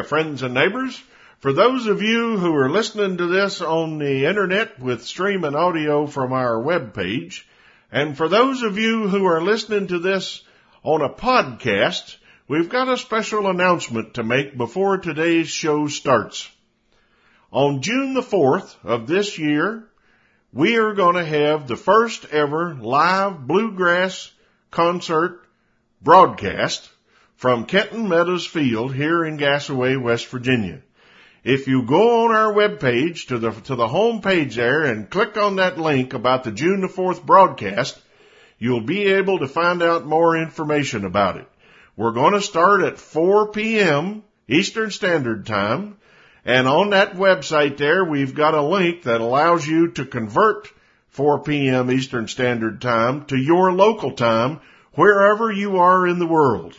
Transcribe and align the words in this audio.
Friends 0.00 0.42
and 0.42 0.54
neighbors. 0.54 0.98
For 1.40 1.52
those 1.52 1.86
of 1.86 2.00
you 2.00 2.38
who 2.38 2.54
are 2.54 2.70
listening 2.70 3.18
to 3.18 3.26
this 3.26 3.60
on 3.60 3.98
the 3.98 4.24
internet 4.24 4.80
with 4.80 5.04
streaming 5.04 5.54
audio 5.54 6.06
from 6.06 6.32
our 6.32 6.58
web 6.58 6.94
page, 6.94 7.46
and 7.90 8.16
for 8.16 8.28
those 8.28 8.62
of 8.62 8.78
you 8.78 9.08
who 9.08 9.26
are 9.26 9.42
listening 9.42 9.88
to 9.88 9.98
this 9.98 10.42
on 10.82 11.02
a 11.02 11.10
podcast, 11.10 12.16
we've 12.48 12.70
got 12.70 12.88
a 12.88 12.96
special 12.96 13.48
announcement 13.48 14.14
to 14.14 14.22
make 14.22 14.56
before 14.56 14.96
today's 14.96 15.48
show 15.48 15.88
starts. 15.88 16.48
On 17.52 17.82
June 17.82 18.14
the 18.14 18.22
4th 18.22 18.74
of 18.82 19.06
this 19.06 19.38
year, 19.38 19.84
we 20.54 20.78
are 20.78 20.94
going 20.94 21.16
to 21.16 21.24
have 21.24 21.68
the 21.68 21.76
first 21.76 22.24
ever 22.32 22.74
live 22.74 23.46
bluegrass 23.46 24.30
concert 24.70 25.44
broadcast 26.00 26.88
from 27.42 27.66
Kenton 27.66 28.08
Meadows 28.08 28.46
Field 28.46 28.94
here 28.94 29.24
in 29.24 29.36
Gassaway, 29.36 30.00
West 30.00 30.28
Virginia. 30.28 30.80
If 31.42 31.66
you 31.66 31.82
go 31.82 32.24
on 32.24 32.32
our 32.32 32.52
webpage 32.52 33.26
to 33.26 33.38
the, 33.40 33.50
to 33.50 33.74
the 33.74 33.88
home 33.88 34.20
page 34.20 34.54
there 34.54 34.84
and 34.84 35.10
click 35.10 35.36
on 35.36 35.56
that 35.56 35.76
link 35.76 36.14
about 36.14 36.44
the 36.44 36.52
June 36.52 36.82
the 36.82 36.86
4th 36.86 37.26
broadcast, 37.26 38.00
you'll 38.60 38.82
be 38.84 39.06
able 39.06 39.40
to 39.40 39.48
find 39.48 39.82
out 39.82 40.06
more 40.06 40.36
information 40.36 41.04
about 41.04 41.36
it. 41.36 41.48
We're 41.96 42.12
going 42.12 42.34
to 42.34 42.40
start 42.40 42.84
at 42.84 43.00
4 43.00 43.50
p.m. 43.50 44.22
Eastern 44.46 44.92
Standard 44.92 45.44
Time. 45.44 45.96
And 46.44 46.68
on 46.68 46.90
that 46.90 47.14
website 47.14 47.76
there, 47.76 48.04
we've 48.04 48.36
got 48.36 48.54
a 48.54 48.62
link 48.62 49.02
that 49.02 49.20
allows 49.20 49.66
you 49.66 49.90
to 49.94 50.04
convert 50.04 50.68
4 51.08 51.42
p.m. 51.42 51.90
Eastern 51.90 52.28
Standard 52.28 52.80
Time 52.80 53.24
to 53.24 53.36
your 53.36 53.72
local 53.72 54.12
time 54.12 54.60
wherever 54.92 55.50
you 55.50 55.78
are 55.78 56.06
in 56.06 56.20
the 56.20 56.26
world. 56.28 56.76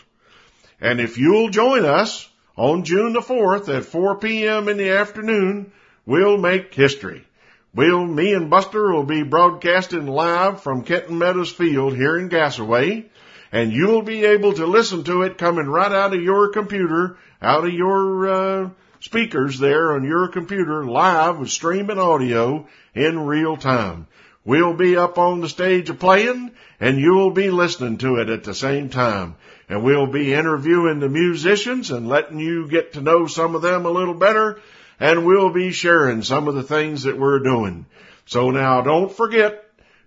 And 0.84 1.00
if 1.00 1.18
you'll 1.18 1.48
join 1.48 1.86
us 1.86 2.30
on 2.58 2.84
June 2.84 3.14
the 3.14 3.22
4th 3.22 3.74
at 3.74 3.86
4 3.86 4.20
p.m. 4.20 4.68
in 4.68 4.76
the 4.76 4.90
afternoon, 4.90 5.72
we'll 6.06 6.38
make 6.38 6.74
history. 6.74 7.26
We'll, 7.74 8.06
me 8.06 8.34
and 8.34 8.50
Buster 8.50 8.92
will 8.92 9.06
be 9.06 9.24
broadcasting 9.24 10.08
live 10.08 10.62
from 10.62 10.84
Kenton 10.84 11.18
Meadows 11.18 11.54
Field 11.54 11.96
here 11.96 12.20
in 12.20 12.28
Gassaway, 12.28 13.06
and 13.54 13.72
you'll 13.72 14.02
be 14.02 14.26
able 14.26 14.52
to 14.56 14.68
listen 14.68 15.06
to 15.06 15.22
it 15.22 15.38
coming 15.38 15.68
right 15.68 15.92
out 15.94 16.14
of 16.14 16.22
your 16.22 16.50
computer, 16.50 17.18
out 17.42 17.66
of 17.66 17.74
your, 17.74 18.28
uh, 18.28 18.70
speakers 19.00 19.60
there 19.60 19.94
on 19.94 20.04
your 20.04 20.28
computer 20.28 20.84
live 20.84 21.40
with 21.40 21.50
streaming 21.50 21.98
audio 21.98 22.68
in 22.94 23.20
real 23.20 23.56
time. 23.56 24.08
We'll 24.46 24.74
be 24.74 24.98
up 24.98 25.18
on 25.18 25.40
the 25.40 25.48
stage 25.48 25.98
playing 25.98 26.52
and 26.80 27.00
you'll 27.00 27.32
be 27.32 27.50
listening 27.50 27.98
to 28.00 28.18
it 28.18 28.28
at 28.28 28.44
the 28.44 28.54
same 28.54 28.90
time. 28.90 29.36
And 29.74 29.84
we'll 29.84 30.06
be 30.06 30.36
interviewing 30.36 31.00
the 31.00 31.10
musicians 31.10 31.90
and 31.90 32.08
letting 32.08 32.38
you 32.38 32.68
get 32.68 32.94
to 32.94 33.02
know 33.02 33.26
some 33.26 33.56
of 33.56 33.64
them 33.64 33.88
a 33.88 33.90
little 33.90 34.14
better. 34.14 34.62
And 35.00 35.26
we'll 35.26 35.50
be 35.50 35.72
sharing 35.72 36.22
some 36.22 36.48
of 36.48 36.54
the 36.54 36.62
things 36.62 37.04
that 37.04 37.18
we're 37.18 37.40
doing. 37.40 37.88
So 38.28 38.52
now 38.52 38.82
don't 38.82 39.12
forget, 39.12 39.66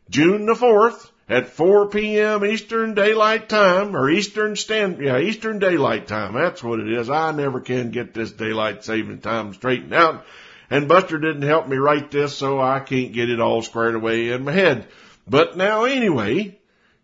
June 0.09 0.47
the 0.47 0.55
4th 0.55 1.11
at 1.29 1.49
4 1.49 1.89
p.m. 1.89 2.45
Eastern 2.45 2.95
Daylight 2.95 3.49
Time, 3.49 3.97
or 3.97 4.09
Eastern 4.09 4.55
Stand, 4.55 5.01
yeah, 5.01 5.19
Eastern 5.19 5.59
Daylight 5.59 6.07
Time. 6.07 6.35
That's 6.35 6.63
what 6.63 6.79
it 6.79 6.93
is. 6.93 7.11
I 7.11 7.33
never 7.33 7.61
can 7.61 7.91
get 7.91 8.15
this 8.15 8.31
daylight 8.31 8.85
saving 8.85 9.19
time 9.19 9.53
straightened 9.53 9.95
out. 9.95 10.25
And 10.71 10.87
Buster 10.87 11.19
didn't 11.19 11.43
help 11.43 11.67
me 11.67 11.77
write 11.77 12.13
this, 12.13 12.37
so 12.37 12.61
I 12.61 12.79
can't 12.79 13.13
get 13.13 13.31
it 13.31 13.41
all 13.41 13.63
squared 13.63 13.97
away 13.97 14.29
in 14.29 14.45
my 14.45 14.53
head. 14.53 14.87
But 15.27 15.57
now 15.57 15.87
anyway, 15.87 16.57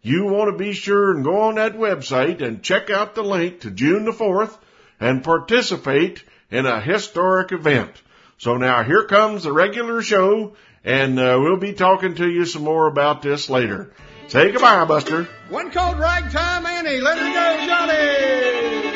you 0.02 0.24
want 0.26 0.50
to 0.50 0.58
be 0.58 0.72
sure 0.72 1.12
and 1.12 1.24
go 1.24 1.42
on 1.42 1.54
that 1.54 1.76
website 1.76 2.42
and 2.42 2.62
check 2.62 2.90
out 2.90 3.14
the 3.14 3.22
link 3.22 3.60
to 3.60 3.70
June 3.70 4.04
the 4.04 4.12
4th 4.12 4.56
and 5.00 5.24
participate 5.24 6.22
in 6.50 6.66
a 6.66 6.80
historic 6.80 7.52
event. 7.52 7.90
So 8.38 8.56
now 8.56 8.82
here 8.82 9.04
comes 9.04 9.44
the 9.44 9.52
regular 9.52 10.02
show 10.02 10.54
and 10.84 11.18
uh, 11.18 11.38
we'll 11.40 11.58
be 11.58 11.72
talking 11.72 12.16
to 12.16 12.28
you 12.28 12.44
some 12.44 12.64
more 12.64 12.88
about 12.88 13.22
this 13.22 13.48
later. 13.48 13.92
Say 14.28 14.50
goodbye, 14.50 14.84
Buster. 14.84 15.28
One 15.48 15.70
called 15.70 15.98
Ragtime 15.98 16.66
Annie. 16.66 17.00
Let 17.00 17.18
her 17.18 17.32
go, 17.32 17.66
Johnny. 17.66 18.91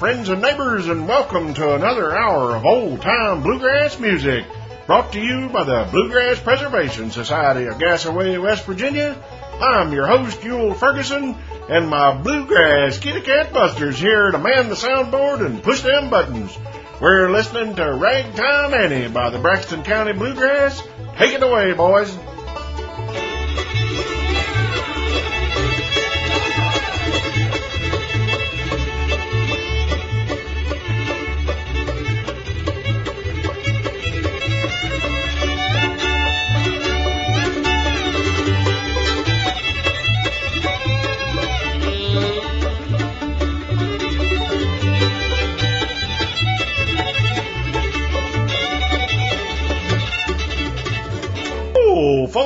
Friends 0.00 0.30
and 0.30 0.40
neighbors, 0.40 0.88
and 0.88 1.06
welcome 1.06 1.52
to 1.52 1.74
another 1.74 2.16
hour 2.16 2.56
of 2.56 2.64
old 2.64 3.02
time 3.02 3.42
bluegrass 3.42 4.00
music. 4.00 4.46
Brought 4.86 5.12
to 5.12 5.20
you 5.20 5.50
by 5.50 5.64
the 5.64 5.90
Bluegrass 5.90 6.40
Preservation 6.40 7.10
Society 7.10 7.66
of 7.66 7.76
Gassaway, 7.76 8.42
West 8.42 8.64
Virginia. 8.64 9.22
I'm 9.60 9.92
your 9.92 10.06
host, 10.06 10.42
Yule 10.42 10.72
Ferguson, 10.72 11.36
and 11.68 11.90
my 11.90 12.16
bluegrass 12.16 12.98
kitty 12.98 13.20
cat 13.20 13.52
Buster's 13.52 13.98
here 13.98 14.30
to 14.30 14.38
man 14.38 14.70
the 14.70 14.74
soundboard 14.74 15.44
and 15.44 15.62
push 15.62 15.82
them 15.82 16.08
buttons. 16.08 16.56
We're 16.98 17.30
listening 17.30 17.76
to 17.76 17.92
Ragtime 17.92 18.72
Annie 18.72 19.08
by 19.08 19.28
the 19.28 19.38
Braxton 19.38 19.82
County 19.82 20.14
Bluegrass. 20.14 20.82
Take 21.18 21.34
it 21.34 21.42
away, 21.42 21.74
boys. 21.74 22.16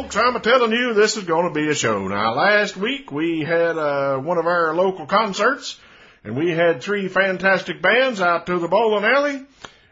Folks, 0.04 0.16
I'm 0.16 0.40
telling 0.42 0.72
you, 0.72 0.92
this 0.92 1.16
is 1.16 1.24
going 1.24 1.48
to 1.48 1.54
be 1.54 1.68
a 1.68 1.74
show. 1.74 2.06
Now, 2.08 2.34
last 2.34 2.76
week 2.76 3.10
we 3.10 3.40
had 3.40 3.78
uh, 3.78 4.18
one 4.18 4.36
of 4.36 4.46
our 4.46 4.74
local 4.74 5.06
concerts, 5.06 5.80
and 6.24 6.36
we 6.36 6.50
had 6.50 6.82
three 6.82 7.08
fantastic 7.08 7.80
bands 7.80 8.20
out 8.20 8.46
to 8.46 8.58
the 8.58 8.68
bowling 8.68 9.04
alley, 9.04 9.46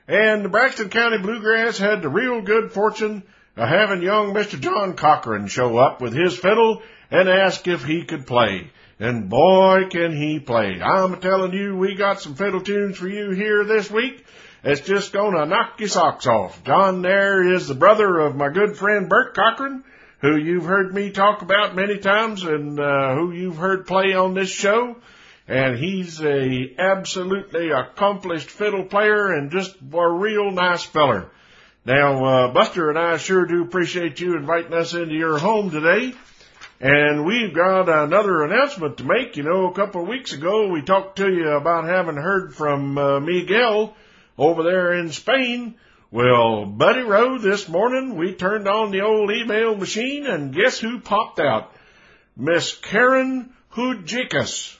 and 0.07 0.45
the 0.45 0.51
Braxton 0.51 0.91
County 0.91 1.17
Bluegrass 1.17 1.79
had 1.79 2.03
the 2.03 2.11
real 2.11 2.43
good 2.43 2.73
fortune 2.73 3.23
of 3.57 3.69
having 3.69 4.03
young 4.03 4.35
Mr. 4.35 4.61
John 4.61 4.97
Cochran 4.97 5.47
show 5.47 5.79
up 5.79 6.03
with 6.03 6.13
his 6.13 6.37
fiddle 6.37 6.83
and 7.11 7.29
ask 7.31 7.67
if 7.67 7.83
he 7.85 8.05
could 8.05 8.27
play. 8.27 8.71
And 8.99 9.31
boy, 9.31 9.89
can 9.91 10.15
he 10.15 10.41
play. 10.41 10.79
I'm 10.83 11.21
telling 11.21 11.55
you, 11.55 11.77
we 11.77 11.95
got 11.95 12.21
some 12.21 12.35
fiddle 12.35 12.61
tunes 12.61 12.99
for 12.99 13.09
you 13.09 13.31
here 13.31 13.65
this 13.65 13.91
week. 13.91 14.27
It's 14.63 14.83
just 14.83 15.13
gonna 15.13 15.47
knock 15.47 15.81
your 15.81 15.89
socks 15.89 16.27
off. 16.27 16.63
John 16.65 17.01
there 17.01 17.55
is 17.55 17.67
the 17.67 17.75
brother 17.75 18.19
of 18.19 18.37
my 18.37 18.51
good 18.51 18.77
friend 18.77 19.09
Bert 19.09 19.35
Cochran, 19.35 19.83
who 20.23 20.37
you've 20.37 20.65
heard 20.65 20.95
me 20.95 21.11
talk 21.11 21.43
about 21.43 21.75
many 21.75 21.99
times 21.99 22.45
and 22.45 22.79
uh, 22.79 23.15
who 23.17 23.33
you've 23.33 23.57
heard 23.57 23.87
play 23.87 24.15
on 24.15 24.35
this 24.35 24.49
show. 24.49 24.97
And 25.49 25.77
he's 25.77 26.23
a 26.23 26.75
absolutely 26.79 27.71
accomplished 27.71 28.49
fiddle 28.49 28.85
player 28.85 29.33
and 29.33 29.51
just 29.51 29.77
a 29.93 30.09
real 30.09 30.53
nice 30.53 30.85
feller. 30.85 31.29
Now, 31.85 32.25
uh, 32.25 32.53
Buster 32.53 32.89
and 32.89 32.99
I 32.99 33.17
sure 33.17 33.45
do 33.45 33.63
appreciate 33.63 34.21
you 34.21 34.37
inviting 34.37 34.73
us 34.73 34.95
into 34.95 35.15
your 35.15 35.39
home 35.39 35.73
today. 35.73 36.15
And 36.81 37.27
we've 37.27 37.53
got 37.53 37.89
another 37.89 38.45
announcement 38.45 38.99
to 38.99 39.05
make. 39.05 39.37
You 39.37 39.43
know, 39.43 39.71
a 39.71 39.75
couple 39.75 40.03
of 40.03 40.09
weeks 40.09 40.33
ago 40.33 40.69
we 40.69 40.83
talked 40.83 41.17
to 41.17 41.29
you 41.29 41.49
about 41.49 41.89
having 41.89 42.17
heard 42.17 42.55
from 42.55 42.97
uh, 42.97 43.19
Miguel 43.19 43.97
over 44.39 44.63
there 44.63 44.95
in 44.95 45.11
Spain. 45.11 45.75
Well, 46.13 46.67
Buddy 46.67 47.01
Rowe, 47.01 47.39
this 47.39 47.71
morning 47.71 48.17
we 48.17 48.35
turned 48.35 48.69
on 48.69 48.91
the 48.91 49.01
old 49.01 49.31
email 49.31 49.75
machine 49.75 50.27
and 50.27 50.55
guess 50.55 50.79
who 50.79 51.01
popped 51.01 51.41
out? 51.41 51.73
Miss 52.37 52.77
Karen 52.77 53.49
Hooijkaas. 53.73 54.77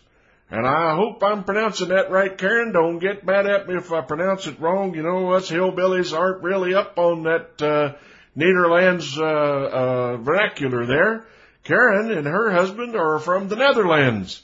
And 0.51 0.67
I 0.67 0.95
hope 0.95 1.23
I'm 1.23 1.45
pronouncing 1.45 1.89
that 1.89 2.11
right, 2.11 2.37
Karen. 2.37 2.73
Don't 2.73 2.99
get 2.99 3.25
mad 3.25 3.47
at 3.47 3.67
me 3.67 3.77
if 3.77 3.91
I 3.91 4.03
pronounce 4.03 4.47
it 4.47 4.61
wrong. 4.61 4.95
You 4.95 5.05
know, 5.05 5.33
us 5.33 5.51
hillbillies 5.51 6.15
aren't 6.15 6.43
really 6.43 6.75
up 6.75 6.99
on 6.99 7.23
that, 7.23 7.63
uh, 7.63 7.95
Nederlands, 8.37 9.17
uh, 9.17 9.25
uh, 9.25 10.17
vernacular 10.19 10.85
there. 10.85 11.25
Karen 11.65 12.11
and 12.11 12.27
her 12.27 12.51
husband 12.51 12.95
are 12.95 13.19
from 13.19 13.49
the 13.49 13.57
Netherlands. 13.57 14.43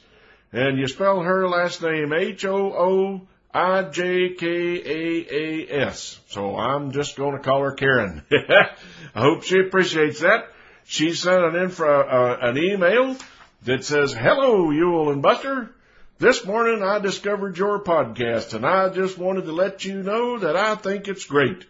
And 0.51 0.79
you 0.79 0.87
spell 0.87 1.19
her 1.19 1.47
last 1.47 1.83
name 1.83 2.13
H-O-O 3.53 3.61
I-J-K-A-A-S. 3.61 6.19
So 6.27 6.55
I'm 6.55 6.91
just 6.91 7.15
going 7.15 7.35
to 7.35 7.43
call 7.43 7.61
her 7.61 7.71
Karen. 7.71 8.23
I 8.31 9.21
hope 9.21 9.43
she 9.43 9.59
appreciates 9.59 10.21
that. 10.21 10.47
She 10.85 11.13
sent 11.13 11.43
an, 11.43 11.55
infra, 11.55 11.99
uh, 11.99 12.37
an 12.41 12.57
email 12.57 13.15
that 13.63 13.83
says, 13.83 14.13
Hello, 14.13 14.71
Yule 14.71 15.11
and 15.11 15.21
Buster. 15.21 15.71
This 16.19 16.45
morning 16.45 16.83
I 16.83 16.99
discovered 16.99 17.57
your 17.57 17.83
podcast 17.83 18.53
and 18.53 18.65
I 18.65 18.89
just 18.89 19.17
wanted 19.17 19.45
to 19.45 19.53
let 19.53 19.85
you 19.85 20.03
know 20.03 20.39
that 20.39 20.55
I 20.55 20.75
think 20.75 21.07
it's 21.07 21.25
great. 21.25 21.65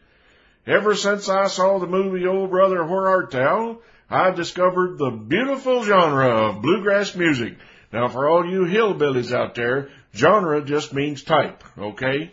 Ever 0.66 0.96
since 0.96 1.30
I 1.30 1.48
saw 1.48 1.80
the 1.80 1.88
movie 1.88 2.28
Old 2.28 2.50
Brother 2.50 2.86
Where 2.86 3.08
Art 3.08 3.32
Thou, 3.32 3.80
I 4.10 4.32
discovered 4.32 4.98
the 4.98 5.12
beautiful 5.12 5.84
genre 5.84 6.48
of 6.48 6.62
bluegrass 6.62 7.16
music. 7.16 7.56
Now 7.94 8.08
for 8.08 8.28
all 8.28 8.46
you 8.46 8.66
hillbillies 8.66 9.32
out 9.32 9.56
there, 9.56 9.90
Genre 10.16 10.62
just 10.64 10.94
means 10.94 11.24
type, 11.24 11.64
okay? 11.78 12.32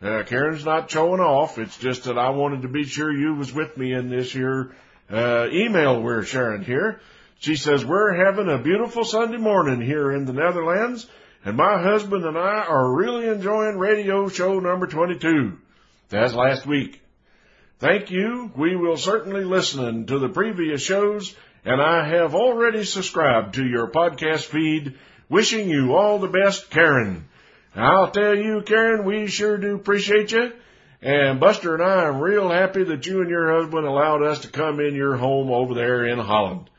Uh, 0.00 0.22
Karen's 0.24 0.64
not 0.64 0.90
showing 0.90 1.20
off. 1.20 1.58
It's 1.58 1.76
just 1.76 2.04
that 2.04 2.18
I 2.18 2.30
wanted 2.30 2.62
to 2.62 2.68
be 2.68 2.84
sure 2.84 3.12
you 3.12 3.34
was 3.34 3.52
with 3.52 3.76
me 3.76 3.92
in 3.92 4.08
this 4.08 4.32
here 4.32 4.74
uh, 5.10 5.48
email 5.50 6.00
we're 6.00 6.22
sharing 6.22 6.62
here. 6.62 7.00
She 7.40 7.56
says, 7.56 7.84
we're 7.84 8.24
having 8.24 8.48
a 8.48 8.58
beautiful 8.58 9.04
Sunday 9.04 9.38
morning 9.38 9.80
here 9.80 10.12
in 10.12 10.24
the 10.24 10.32
Netherlands, 10.32 11.06
and 11.44 11.56
my 11.56 11.80
husband 11.80 12.24
and 12.24 12.36
I 12.36 12.64
are 12.68 12.96
really 12.96 13.28
enjoying 13.28 13.78
radio 13.78 14.28
show 14.28 14.58
number 14.58 14.86
22. 14.86 15.56
That's 16.08 16.34
last 16.34 16.66
week. 16.66 17.00
Thank 17.78 18.10
you. 18.10 18.50
We 18.56 18.74
will 18.74 18.96
certainly 18.96 19.44
listen 19.44 20.06
to 20.06 20.18
the 20.18 20.28
previous 20.28 20.82
shows, 20.82 21.34
and 21.64 21.80
I 21.80 22.08
have 22.08 22.34
already 22.34 22.84
subscribed 22.84 23.54
to 23.54 23.64
your 23.64 23.88
podcast 23.88 24.46
feed 24.46 24.96
Wishing 25.28 25.68
you 25.68 25.94
all 25.94 26.18
the 26.18 26.28
best, 26.28 26.70
Karen. 26.70 27.28
I'll 27.74 28.10
tell 28.10 28.34
you, 28.34 28.62
Karen, 28.62 29.04
we 29.04 29.26
sure 29.26 29.58
do 29.58 29.74
appreciate 29.74 30.32
you. 30.32 30.52
And 31.02 31.38
Buster 31.38 31.74
and 31.74 31.82
I 31.82 32.08
am 32.08 32.18
real 32.18 32.48
happy 32.48 32.82
that 32.84 33.06
you 33.06 33.20
and 33.20 33.28
your 33.28 33.60
husband 33.60 33.86
allowed 33.86 34.22
us 34.22 34.40
to 34.40 34.48
come 34.48 34.80
in 34.80 34.94
your 34.94 35.16
home 35.16 35.50
over 35.50 35.74
there 35.74 36.06
in 36.06 36.18
Holland. 36.18 36.70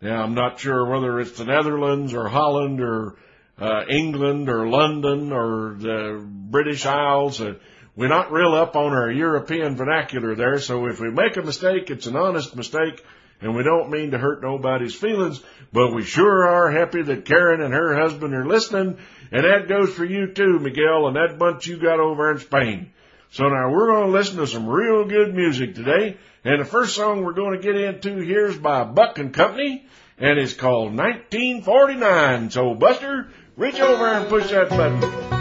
Now, 0.00 0.22
I'm 0.22 0.34
not 0.34 0.60
sure 0.60 0.86
whether 0.86 1.18
it's 1.20 1.36
the 1.36 1.44
Netherlands 1.44 2.14
or 2.14 2.28
Holland 2.28 2.80
or 2.80 3.16
uh, 3.58 3.84
England 3.88 4.48
or 4.48 4.68
London 4.68 5.32
or 5.32 5.76
the 5.78 6.24
British 6.24 6.86
Isles. 6.86 7.40
Uh, 7.40 7.54
we're 7.96 8.08
not 8.08 8.32
real 8.32 8.54
up 8.54 8.76
on 8.76 8.92
our 8.92 9.10
European 9.10 9.76
vernacular 9.76 10.36
there, 10.36 10.60
so 10.60 10.86
if 10.86 11.00
we 11.00 11.10
make 11.10 11.36
a 11.36 11.42
mistake, 11.42 11.90
it's 11.90 12.06
an 12.06 12.16
honest 12.16 12.56
mistake 12.56 13.04
and 13.40 13.54
we 13.56 13.62
don't 13.62 13.90
mean 13.90 14.10
to 14.10 14.18
hurt 14.18 14.42
nobody's 14.42 14.94
feelings, 14.94 15.42
but 15.72 15.94
we 15.94 16.02
sure 16.02 16.46
are 16.46 16.70
happy 16.70 17.02
that 17.02 17.24
Karen 17.24 17.62
and 17.62 17.72
her 17.72 17.96
husband 17.98 18.34
are 18.34 18.46
listening, 18.46 18.98
and 19.32 19.44
that 19.44 19.68
goes 19.68 19.92
for 19.94 20.04
you 20.04 20.32
too, 20.32 20.58
Miguel, 20.58 21.06
and 21.06 21.16
that 21.16 21.38
bunch 21.38 21.66
you 21.66 21.78
got 21.78 22.00
over 22.00 22.32
in 22.32 22.38
Spain. 22.38 22.92
So 23.32 23.44
now 23.44 23.70
we're 23.70 23.92
going 23.92 24.06
to 24.06 24.12
listen 24.12 24.38
to 24.38 24.46
some 24.46 24.68
real 24.68 25.04
good 25.06 25.34
music 25.34 25.74
today, 25.74 26.16
and 26.44 26.60
the 26.60 26.64
first 26.64 26.96
song 26.96 27.22
we're 27.22 27.32
going 27.32 27.60
to 27.60 27.62
get 27.62 27.76
into 27.76 28.18
here 28.18 28.46
is 28.46 28.56
by 28.56 28.84
Buck 28.84 29.18
and 29.18 29.32
Company, 29.32 29.86
and 30.18 30.38
it's 30.38 30.54
called 30.54 30.96
1949. 30.96 32.50
So 32.50 32.74
Buster, 32.74 33.28
reach 33.56 33.80
over 33.80 34.08
and 34.08 34.28
push 34.28 34.50
that 34.50 34.68
button. 34.70 35.39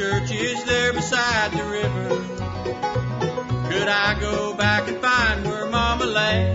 Church 0.00 0.30
is 0.30 0.64
there 0.64 0.94
beside 0.94 1.52
the 1.52 1.62
river. 1.62 2.08
Could 3.70 3.86
I 3.86 4.18
go 4.18 4.54
back 4.54 4.88
and 4.88 4.96
find 4.96 5.44
where 5.44 5.66
Mama 5.66 6.06
lay? 6.06 6.54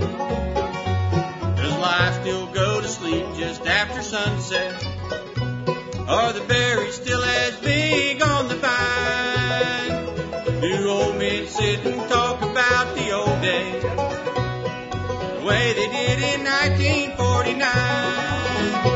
Does 1.56 1.78
life 1.78 2.22
still 2.22 2.48
go 2.48 2.82
to 2.82 2.88
sleep 2.88 3.24
just 3.38 3.68
after 3.68 4.02
sunset? 4.02 4.84
Are 6.08 6.34
the 6.34 6.44
berries 6.48 6.96
still 6.96 7.24
as 7.24 7.56
big 7.58 8.24
on 8.24 8.48
the 8.48 8.56
vine? 8.56 10.06
Do 10.62 10.90
old 10.90 11.20
men 11.20 11.46
sit 11.46 11.86
and 11.86 12.10
talk 12.10 12.42
about 12.42 12.96
the 12.96 13.12
old 13.12 13.42
days? 13.44 13.84
The 15.38 15.46
way 15.46 15.74
they 15.74 15.86
did 15.86 16.20
in 16.34 16.44
1949? 16.44 18.95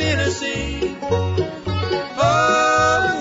Tennessee. 0.00 0.96
Oh, 1.02 1.36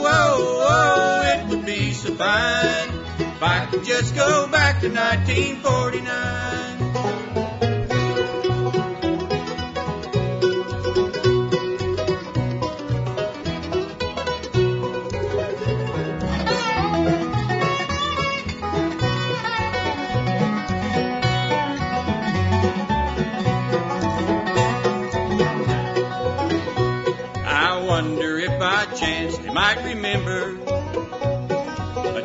oh, 0.06 0.66
oh, 0.70 1.22
it 1.26 1.48
would 1.50 1.66
be 1.66 1.92
so 1.92 2.14
fine 2.14 2.90
if 3.20 3.44
I 3.44 3.68
could 3.70 3.84
just 3.84 4.16
go 4.16 4.48
back 4.48 4.82
to 4.82 4.90
1949. 4.90 6.69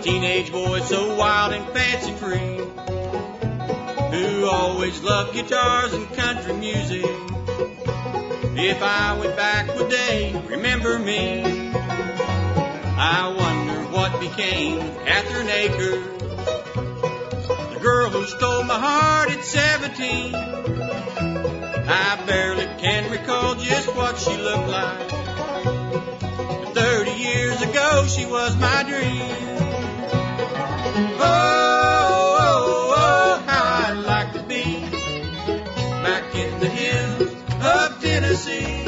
Teenage 0.05 0.53
boy 0.53 0.81
so 0.81 1.17
wild 1.17 1.55
and 1.55 1.67
fancy 1.73 2.13
free, 2.13 2.59
who 4.13 4.45
always 4.47 5.01
loved 5.01 5.33
guitars 5.33 5.95
and 5.95 6.07
country 6.13 6.53
music. 6.53 7.07
If 8.57 8.83
I 8.83 9.19
went 9.19 9.35
back, 9.35 9.75
would 9.75 9.89
they 9.89 10.39
remember 10.47 10.99
me? 10.99 11.43
I 12.99 13.35
wonder 13.35 13.83
what 13.91 14.21
became 14.21 14.81
of 14.81 15.05
Catherine 15.07 15.49
Akers, 15.49 16.05
the 17.73 17.79
girl 17.81 18.11
who 18.11 18.27
stole 18.27 18.65
my 18.65 18.79
heart 18.79 19.31
at 19.31 19.43
17. 19.43 20.35
I 21.87 22.23
barely 22.27 22.67
can 22.79 23.11
recall 23.11 23.55
just 23.55 23.89
what 23.97 24.19
she 24.19 24.37
looked 24.37 24.69
like. 24.69 25.15
But 27.15 27.21
30 27.21 27.29
years 27.29 27.63
ago, 27.63 28.07
she 28.09 28.27
was 28.27 28.57
my 28.57 28.83
dream. 28.83 29.21
Oh, 31.21 31.21
oh, 31.21 32.37
oh, 32.41 32.95
oh, 32.97 33.41
how 33.47 33.87
I'd 33.87 33.99
like 34.05 34.33
to 34.33 34.43
be 34.43 34.81
back 36.03 36.35
in 36.35 36.59
the 36.59 36.69
hills 36.69 37.33
of 37.63 38.03
Tennessee. 38.03 38.83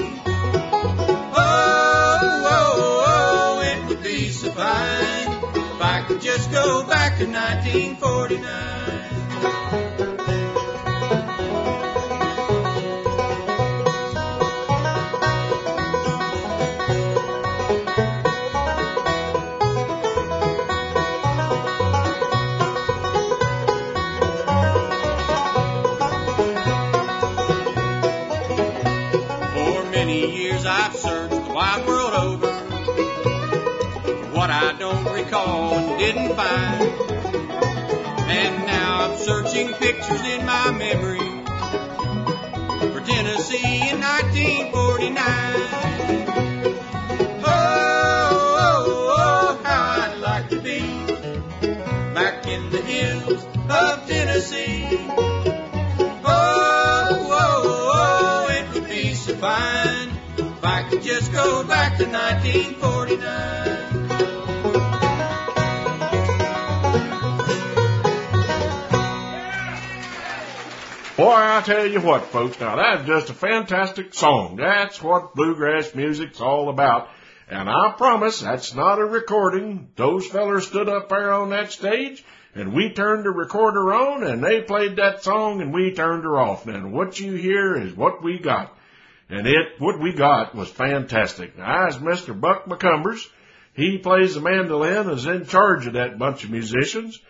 Oh, 1.37 2.42
oh, 2.49 3.04
oh, 3.06 3.61
it 3.62 3.87
would 3.88 4.02
be 4.02 4.28
so 4.30 4.50
fine 4.50 5.28
if 5.54 5.80
I 5.80 6.02
could 6.09 6.21
just 6.21 6.50
go 6.50 6.85
back 6.85 7.18
to 7.18 7.26
1949. 7.26 9.86
Find. 36.35 36.83
And 38.28 38.66
now 38.66 39.11
I'm 39.11 39.16
searching 39.18 39.73
pictures 39.75 40.23
in 40.23 40.45
my 40.45 40.73
memory 40.73 41.36
tell 71.67 71.87
you 71.87 72.01
what, 72.01 72.27
folks, 72.27 72.61
now 72.61 72.77
that's 72.77 73.07
just 73.07 73.31
a 73.31 73.35
fantastic 73.35 74.15
song. 74.15 74.57
That's 74.57 75.03
what 75.03 75.35
bluegrass 75.35 75.97
music's 75.97 76.41
all 76.41 76.69
about. 76.69 77.09
And 77.49 77.69
I 77.69 77.93
promise 77.97 78.41
that's 78.41 78.75
not 78.75 79.01
a 79.01 79.05
recording. 79.05 79.89
Those 79.97 80.27
fellers 80.29 80.69
stood 80.69 80.89
up 80.89 81.09
there 81.09 81.33
on 81.33 81.51
that 81.51 81.73
stage 81.73 82.25
and 82.55 82.73
we 82.73 82.93
turned 82.93 83.25
the 83.25 83.31
recorder 83.31 83.93
on 83.93 84.23
and 84.23 84.43
they 84.43 84.63
played 84.63 84.97
that 84.97 85.25
song 85.25 85.61
and 85.61 85.75
we 85.75 85.93
turned 85.93 86.23
her 86.23 86.39
off. 86.39 86.69
And 86.69 86.93
what 86.93 87.19
you 87.19 87.35
hear 87.35 87.77
is 87.77 87.95
what 87.95 88.23
we 88.23 88.39
got. 88.39 88.73
And 89.29 89.49
it, 89.49 89.81
what 89.81 90.01
we 90.01 90.13
got 90.13 90.55
was 90.55 90.69
fantastic. 90.69 91.59
Now, 91.59 91.89
as 91.89 91.99
Mr. 91.99 92.39
Buck 92.39 92.67
McCumbers, 92.67 93.27
he 93.75 93.99
plays 93.99 94.35
the 94.35 94.41
mandolin, 94.41 95.11
is 95.11 95.27
in 95.27 95.47
charge 95.47 95.89
of 95.89 95.95
that 95.95 96.17
bunch 96.19 96.45
of 96.45 96.51
musicians. 96.51 97.21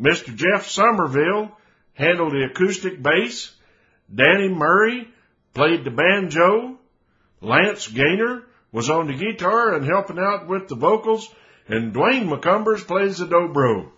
Mr. 0.00 0.34
Jeff 0.34 0.66
Somerville 0.66 1.56
handled 1.94 2.32
the 2.32 2.48
acoustic 2.50 3.02
bass. 3.02 3.54
Danny 4.12 4.48
Murray 4.48 5.08
played 5.54 5.84
the 5.84 5.90
banjo. 5.90 6.78
Lance 7.40 7.88
Gaynor 7.88 8.44
was 8.72 8.90
on 8.90 9.08
the 9.08 9.14
guitar 9.14 9.74
and 9.74 9.84
helping 9.84 10.18
out 10.18 10.48
with 10.48 10.68
the 10.68 10.76
vocals. 10.76 11.28
And 11.68 11.94
Dwayne 11.94 12.28
McCumbers 12.28 12.86
plays 12.86 13.18
the 13.18 13.26
dobro. 13.26 13.90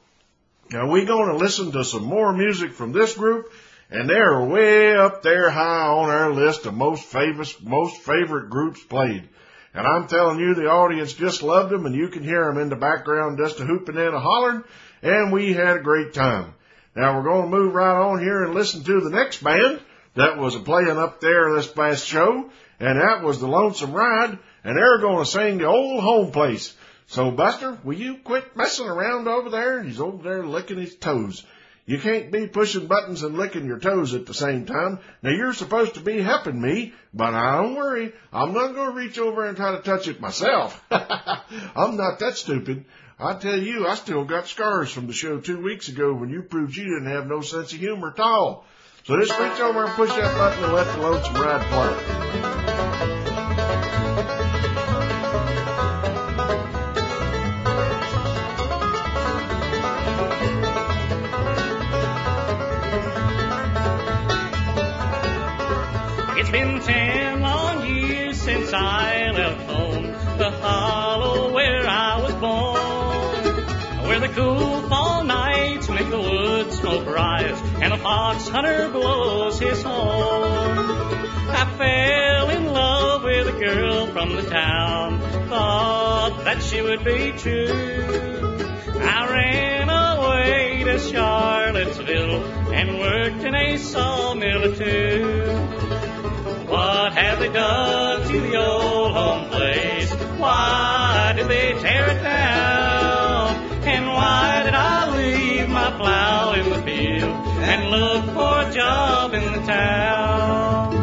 Now 0.71 0.91
we're 0.91 1.07
going 1.07 1.29
to 1.31 1.37
listen 1.37 1.73
to 1.73 1.85
some 1.85 2.05
more 2.05 2.33
music 2.33 2.73
from 2.73 2.93
this 2.93 3.15
group 3.15 3.53
and 3.91 4.09
they're 4.09 4.45
way 4.45 4.95
up 4.95 5.23
there 5.23 5.49
high 5.49 5.87
on 5.87 6.11
our 6.11 6.33
list 6.33 6.67
of 6.67 6.75
most 6.75 7.05
famous, 7.05 7.59
most 7.61 7.97
favorite 8.03 8.51
groups 8.51 8.83
played. 8.85 9.29
And 9.73 9.87
I'm 9.87 10.09
telling 10.09 10.39
you, 10.39 10.55
the 10.55 10.67
audience 10.67 11.13
just 11.13 11.43
loved 11.43 11.71
them 11.71 11.87
and 11.87 11.95
you 11.95 12.09
can 12.09 12.23
hear 12.23 12.45
them 12.45 12.59
in 12.59 12.69
the 12.69 12.77
background 12.77 13.39
just 13.39 13.61
a 13.61 13.65
hooping 13.65 13.97
and 13.97 14.15
a 14.15 14.21
hollering 14.21 14.65
and 15.03 15.33
we 15.33 15.55
had 15.55 15.79
a 15.79 15.83
great 15.83 16.15
time. 16.15 16.55
Now 16.95 17.17
we're 17.17 17.31
going 17.31 17.51
to 17.51 17.57
move 17.57 17.75
right 17.75 18.11
on 18.11 18.19
here 18.21 18.43
and 18.43 18.55
listen 18.55 18.85
to 18.85 19.01
the 19.01 19.11
next 19.11 19.43
band 19.43 19.81
that 20.19 20.37
was 20.37 20.57
playing 20.57 20.99
up 20.99 21.21
there 21.21 21.55
this 21.55 21.69
past 21.69 22.05
show, 22.05 22.51
and 22.81 23.01
that 23.01 23.23
was 23.23 23.39
the 23.39 23.47
Lonesome 23.47 23.93
Ride, 23.93 24.37
and 24.65 24.77
they're 24.77 24.99
going 24.99 25.25
to 25.25 25.31
sing 25.31 25.59
the 25.59 25.67
old 25.67 26.03
home 26.03 26.33
place. 26.33 26.75
So 27.07 27.31
Buster, 27.31 27.79
will 27.85 27.97
you 27.97 28.17
quit 28.25 28.57
messing 28.57 28.89
around 28.89 29.29
over 29.29 29.49
there? 29.49 29.81
He's 29.81 30.01
over 30.01 30.21
there 30.21 30.45
licking 30.45 30.79
his 30.79 30.97
toes. 30.97 31.47
You 31.87 32.01
can't 32.01 32.33
be 32.33 32.49
pushing 32.49 32.89
buttons 32.89 33.23
and 33.23 33.39
licking 33.39 33.65
your 33.65 33.79
toes 33.79 34.13
at 34.13 34.27
the 34.27 34.35
same 34.35 34.67
time. 34.67 34.99
Now 35.23 35.31
you're 35.31 35.53
supposed 35.53 35.95
to 35.95 36.01
be 36.01 36.21
helping 36.21 36.61
me, 36.61 36.95
but 37.15 37.33
I 37.33 37.63
don't 37.63 37.77
worry. 37.77 38.13
I'm 38.33 38.53
not 38.53 38.75
going 38.75 38.91
to 38.91 38.97
reach 38.97 39.21
over 39.21 39.47
and 39.47 39.57
try 39.57 39.77
to 39.77 39.83
touch 39.83 40.09
it 40.09 40.21
myself. 40.21 40.85
I'm 40.91 41.97
not 41.97 42.19
that 42.19 42.37
stupid. 42.37 42.87
I 43.21 43.35
tell 43.35 43.57
you, 43.57 43.87
I 43.87 43.95
still 43.95 44.25
got 44.25 44.49
scars 44.49 44.91
from 44.91 45.07
the 45.07 45.13
show 45.13 45.39
two 45.39 45.63
weeks 45.63 45.89
ago 45.89 46.13
when 46.13 46.29
you 46.29 46.43
proved 46.43 46.77
you 46.77 46.85
didn't 46.85 47.13
have 47.13 47.29
no 47.29 47.41
sense 47.41 47.73
of 47.73 47.79
humor 47.79 48.11
at 48.11 48.21
all. 48.21 48.67
So 49.09 49.17
just 49.19 49.39
reach 49.41 49.59
over 49.61 49.85
and 49.87 49.95
push 49.95 50.11
that 50.17 50.37
button 50.37 50.65
and 50.65 50.75
let 50.75 50.87
the 50.95 51.01
lonesome 51.01 51.35
ride 51.37 51.63
play. 51.71 51.95
It's 66.39 66.51
been 66.51 66.81
ten 66.83 67.41
long 67.41 67.87
years 67.87 68.39
since 68.39 68.75
I 68.75 69.31
left 69.31 69.71
home, 69.71 70.03
the 70.37 70.51
hollow 70.61 71.51
where 71.55 71.89
I 71.89 72.21
was 72.21 72.35
born, 72.35 74.07
where 74.07 74.21
the 74.21 74.29
cool 74.29 74.83
fall 74.91 75.25
nights 75.25 75.89
make 75.89 76.11
the 76.11 76.21
wood 76.21 76.58
and 76.91 77.93
the 77.93 77.99
fox 77.99 78.49
hunter 78.49 78.89
blows 78.89 79.59
his 79.59 79.83
horn. 79.83 80.79
I 81.51 81.65
fell 81.77 82.51
in 82.51 82.73
love 82.73 83.23
with 83.25 83.49
a 83.49 83.59
girl 83.59 84.07
from 84.07 84.35
the 84.35 84.43
town, 84.43 85.21
thought 85.49 86.45
that 86.45 86.63
she 86.63 86.81
would 86.81 87.05
be 87.05 87.33
true. 87.33 88.67
I 89.01 89.29
ran 89.31 89.91
away 89.91 90.85
to 90.85 90.99
Charlottesville 90.99 92.43
and 92.73 92.99
worked 92.99 93.45
in 93.45 93.55
a 93.55 93.77
sawmill 93.77 94.73
or 94.73 94.75
two. 94.75 95.45
What 96.69 97.13
have 97.13 97.39
they 97.39 97.53
done 97.53 98.29
to 98.29 98.41
the 98.41 98.57
old 98.57 99.13
home 99.13 99.51
place? 99.51 100.11
Why 100.39 101.35
did 101.37 101.49
they 101.49 101.73
tear 101.81 102.11
it 102.11 102.23
down? 102.23 103.57
And 103.85 104.07
why 104.07 104.63
did 104.65 104.75
I 104.75 105.17
leave 105.17 105.69
my 105.69 105.91
plow 105.97 106.38
in 106.59 106.71
the 106.71 106.83
field 106.83 107.47
and 107.61 107.91
look 107.91 108.25
for 108.35 108.69
a 108.69 108.73
job 108.73 109.33
in 109.33 109.53
the 109.53 109.61
town? 109.61 110.98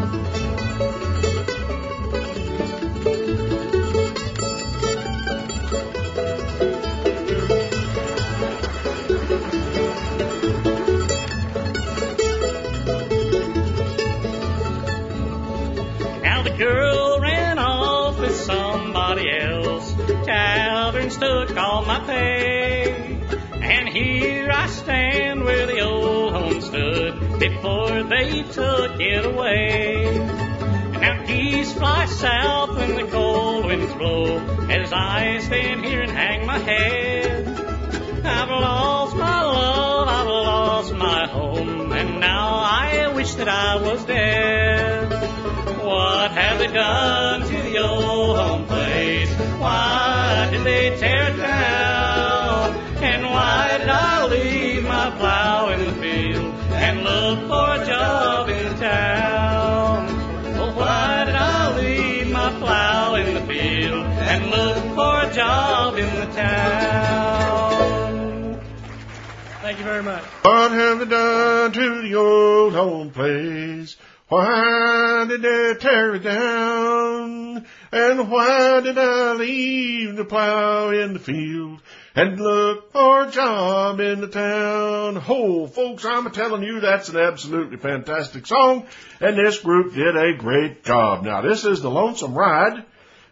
Took 28.55 29.01
it 29.01 29.25
away. 29.25 30.05
And 30.07 31.01
now 31.01 31.25
geese 31.25 31.74
fly 31.74 32.05
south 32.05 32.77
when 32.77 32.95
the 32.95 33.03
cold 33.12 33.65
winds 33.65 33.93
blow 33.95 34.38
as 34.69 34.93
I 34.93 35.39
stand 35.39 35.83
here 35.83 36.01
and 36.01 36.12
hang 36.12 36.45
my 36.47 36.59
head. 36.59 37.47
I've 38.25 38.50
lost 38.50 39.15
my 39.17 39.41
love, 39.43 40.07
I've 40.07 40.27
lost 40.27 40.93
my 40.93 41.27
home, 41.27 41.91
and 41.91 42.21
now 42.21 42.47
I 42.55 43.12
wish 43.13 43.33
that 43.35 43.50
I 43.50 43.75
was 43.75 44.05
dead. 44.05 45.12
What 45.83 46.31
have 46.31 46.57
they 46.59 46.67
done 46.67 47.41
to 47.41 47.62
the 47.62 47.77
old 47.79 48.38
home 48.38 48.65
place? 48.67 49.31
Why 49.59 50.47
did 50.50 50.63
they 50.63 50.97
tear 50.97 51.14
job 65.35 65.97
in 65.97 66.15
the 66.15 66.25
town? 66.27 67.35
Thank 69.61 69.79
you 69.79 69.83
very 69.83 70.03
much. 70.03 70.23
What 70.23 70.71
have 70.71 70.99
they 70.99 71.05
done 71.05 71.73
to 71.73 72.01
the 72.01 72.15
old 72.15 72.73
home 72.73 73.11
place? 73.11 73.97
Why 74.29 75.25
did 75.27 75.41
they 75.41 75.75
tear 75.79 76.15
it 76.15 76.23
down? 76.23 77.65
And 77.91 78.31
why 78.31 78.79
did 78.81 78.97
I 78.97 79.33
leave 79.33 80.15
the 80.15 80.23
plow 80.25 80.89
in 80.91 81.13
the 81.13 81.19
field 81.19 81.81
and 82.15 82.39
look 82.39 82.93
for 82.93 83.25
a 83.25 83.31
job 83.31 83.99
in 83.99 84.21
the 84.21 84.27
town. 84.27 85.21
Oh, 85.27 85.67
folks, 85.67 86.05
I'm 86.05 86.31
telling 86.31 86.63
you, 86.63 86.79
that's 86.79 87.09
an 87.09 87.17
absolutely 87.17 87.77
fantastic 87.77 88.47
song, 88.47 88.87
and 89.19 89.37
this 89.37 89.59
group 89.59 89.93
did 89.93 90.15
a 90.15 90.37
great 90.37 90.85
job. 90.85 91.25
Now, 91.25 91.41
this 91.41 91.65
is 91.65 91.81
the 91.81 91.91
Lonesome 91.91 92.33
Ride. 92.33 92.85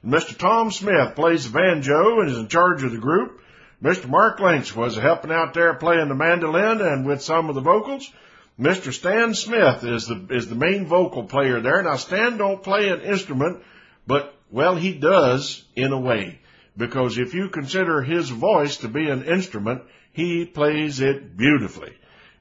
Mr. 0.06 0.38
Tom 0.38 0.72
Smith 0.72 1.16
plays 1.16 1.46
the 1.46 1.58
banjo 1.58 2.20
and 2.20 2.30
is 2.30 2.38
in 2.38 2.48
charge 2.48 2.84
of 2.84 2.92
the 2.92 2.98
group. 2.98 3.40
Mr. 3.82 4.08
Mark 4.08 4.40
Lynch 4.40 4.76
was 4.76 4.96
helping 4.96 5.32
out 5.32 5.54
there 5.54 5.74
playing 5.74 6.10
the 6.10 6.16
mandolin 6.16 6.82
and 6.82 7.06
with 7.06 7.22
some 7.22 7.50
of 7.50 7.56
the 7.56 7.62
vocals. 7.62 8.12
Mr. 8.60 8.94
Stan 8.94 9.34
Smith 9.34 9.84
is 9.84 10.08
the 10.08 10.28
is 10.30 10.48
the 10.48 10.56
main 10.56 10.86
vocal 10.86 11.24
player 11.24 11.60
there. 11.60 11.82
Now 11.82 11.96
Stan 11.96 12.38
don't 12.38 12.62
play 12.62 12.90
an 12.90 13.02
instrument, 13.02 13.64
but 14.06 14.36
well 14.52 14.76
he 14.76 14.94
does 14.94 15.64
in 15.76 15.92
a 15.92 16.00
way 16.00 16.40
because 16.78 17.18
if 17.18 17.34
you 17.34 17.50
consider 17.50 18.02
his 18.02 18.30
voice 18.30 18.78
to 18.78 18.88
be 18.88 19.10
an 19.10 19.24
instrument, 19.24 19.84
he 20.12 20.46
plays 20.46 21.00
it 21.00 21.36
beautifully. 21.38 21.94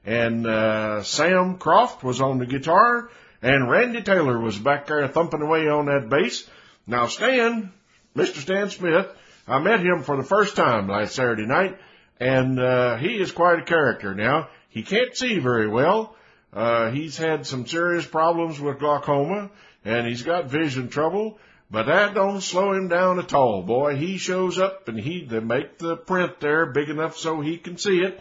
And 0.05 0.45
uh, 0.45 1.03
Sam 1.03 1.57
Croft 1.57 2.03
was 2.03 2.19
on 2.19 2.37
the 2.37 2.45
guitar, 2.45 3.09
and 3.41 3.69
Randy 3.69 4.01
Taylor 4.01 4.39
was 4.39 4.57
back 4.57 4.87
there 4.87 5.07
thumping 5.07 5.41
away 5.41 5.67
on 5.67 5.85
that 5.85 6.09
bass. 6.09 6.47
Now 6.85 7.07
Stan, 7.07 7.71
Mr. 8.15 8.37
Stan 8.37 8.69
Smith, 8.69 9.07
I 9.47 9.59
met 9.59 9.79
him 9.79 10.03
for 10.03 10.17
the 10.17 10.23
first 10.23 10.57
time 10.57 10.89
last 10.89 11.15
Saturday 11.15 11.45
night, 11.45 11.77
and 12.19 12.59
uh, 12.59 12.97
he 12.97 13.21
is 13.21 13.31
quite 13.31 13.59
a 13.59 13.65
character. 13.65 14.13
Now 14.13 14.49
he 14.69 14.83
can't 14.83 15.15
see 15.15 15.39
very 15.39 15.67
well. 15.67 16.15
Uh, 16.51 16.91
he's 16.91 17.17
had 17.17 17.47
some 17.47 17.65
serious 17.65 18.05
problems 18.05 18.59
with 18.59 18.79
glaucoma, 18.79 19.49
and 19.85 20.05
he's 20.05 20.23
got 20.23 20.49
vision 20.49 20.89
trouble. 20.89 21.39
But 21.71 21.87
that 21.87 22.13
don't 22.13 22.41
slow 22.41 22.73
him 22.73 22.89
down 22.89 23.17
at 23.17 23.33
all, 23.33 23.63
boy. 23.63 23.95
He 23.95 24.17
shows 24.17 24.59
up 24.59 24.87
and 24.89 24.99
he 24.99 25.25
they 25.25 25.39
make 25.39 25.77
the 25.77 25.95
print 25.95 26.39
there 26.41 26.65
big 26.65 26.89
enough 26.89 27.17
so 27.17 27.39
he 27.39 27.57
can 27.57 27.77
see 27.77 27.99
it. 27.99 28.19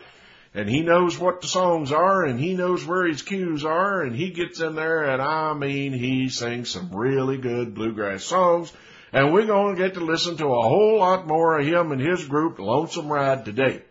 And 0.54 0.68
he 0.68 0.82
knows 0.82 1.18
what 1.18 1.40
the 1.40 1.48
songs 1.48 1.92
are 1.92 2.24
and 2.24 2.38
he 2.38 2.54
knows 2.54 2.84
where 2.84 3.06
his 3.06 3.22
cues 3.22 3.64
are 3.64 4.02
and 4.02 4.14
he 4.14 4.30
gets 4.30 4.60
in 4.60 4.74
there 4.74 5.04
and 5.04 5.22
I 5.22 5.54
mean 5.54 5.94
he 5.94 6.28
sings 6.28 6.70
some 6.70 6.94
really 6.94 7.38
good 7.38 7.74
bluegrass 7.74 8.24
songs. 8.24 8.70
And 9.14 9.32
we're 9.32 9.46
going 9.46 9.76
to 9.76 9.82
get 9.82 9.94
to 9.94 10.00
listen 10.00 10.36
to 10.38 10.46
a 10.46 10.62
whole 10.62 10.98
lot 10.98 11.26
more 11.26 11.58
of 11.58 11.66
him 11.66 11.92
and 11.92 12.00
his 12.00 12.24
group, 12.26 12.58
Lonesome 12.58 13.10
Ride, 13.10 13.44
today. 13.44 13.82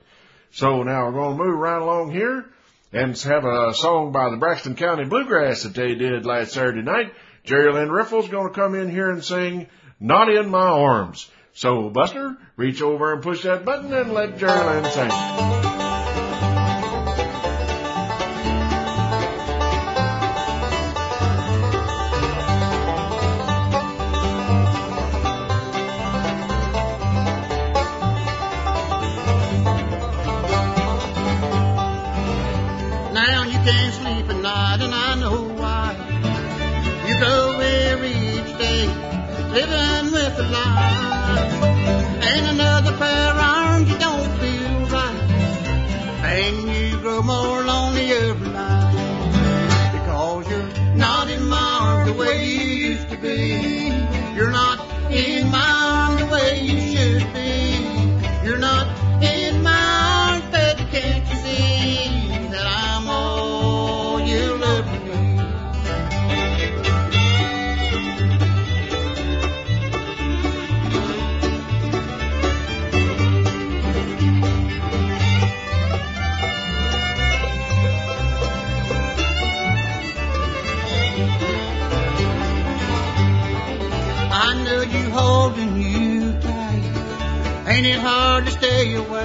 So 0.51 0.83
now 0.83 1.05
we're 1.05 1.13
going 1.13 1.37
to 1.37 1.43
move 1.43 1.57
right 1.57 1.81
along 1.81 2.11
here 2.11 2.45
and 2.91 3.17
have 3.19 3.45
a 3.45 3.73
song 3.73 4.11
by 4.11 4.29
the 4.29 4.37
Braxton 4.37 4.75
County 4.75 5.05
Bluegrass 5.05 5.63
that 5.63 5.73
they 5.73 5.95
did 5.95 6.25
last 6.25 6.53
Saturday 6.53 6.81
night. 6.81 7.13
Jerry 7.43 7.71
Lynn 7.71 7.91
Riffle's 7.91 8.29
going 8.29 8.49
to 8.49 8.53
come 8.53 8.75
in 8.75 8.89
here 8.89 9.09
and 9.09 9.23
sing 9.23 9.67
Not 9.99 10.29
in 10.29 10.49
My 10.49 10.59
Arms. 10.59 11.29
So, 11.53 11.89
Buster, 11.89 12.37
reach 12.55 12.81
over 12.81 13.13
and 13.13 13.23
push 13.23 13.43
that 13.43 13.65
button 13.65 13.93
and 13.93 14.13
let 14.13 14.37
Jerry 14.37 14.81
Lynn 14.81 14.91
sing. 14.91 15.60
Ain't 87.81 87.95
it 87.95 87.99
hard 87.99 88.45
to 88.45 88.51
stay 88.51 88.93
away 88.93 89.20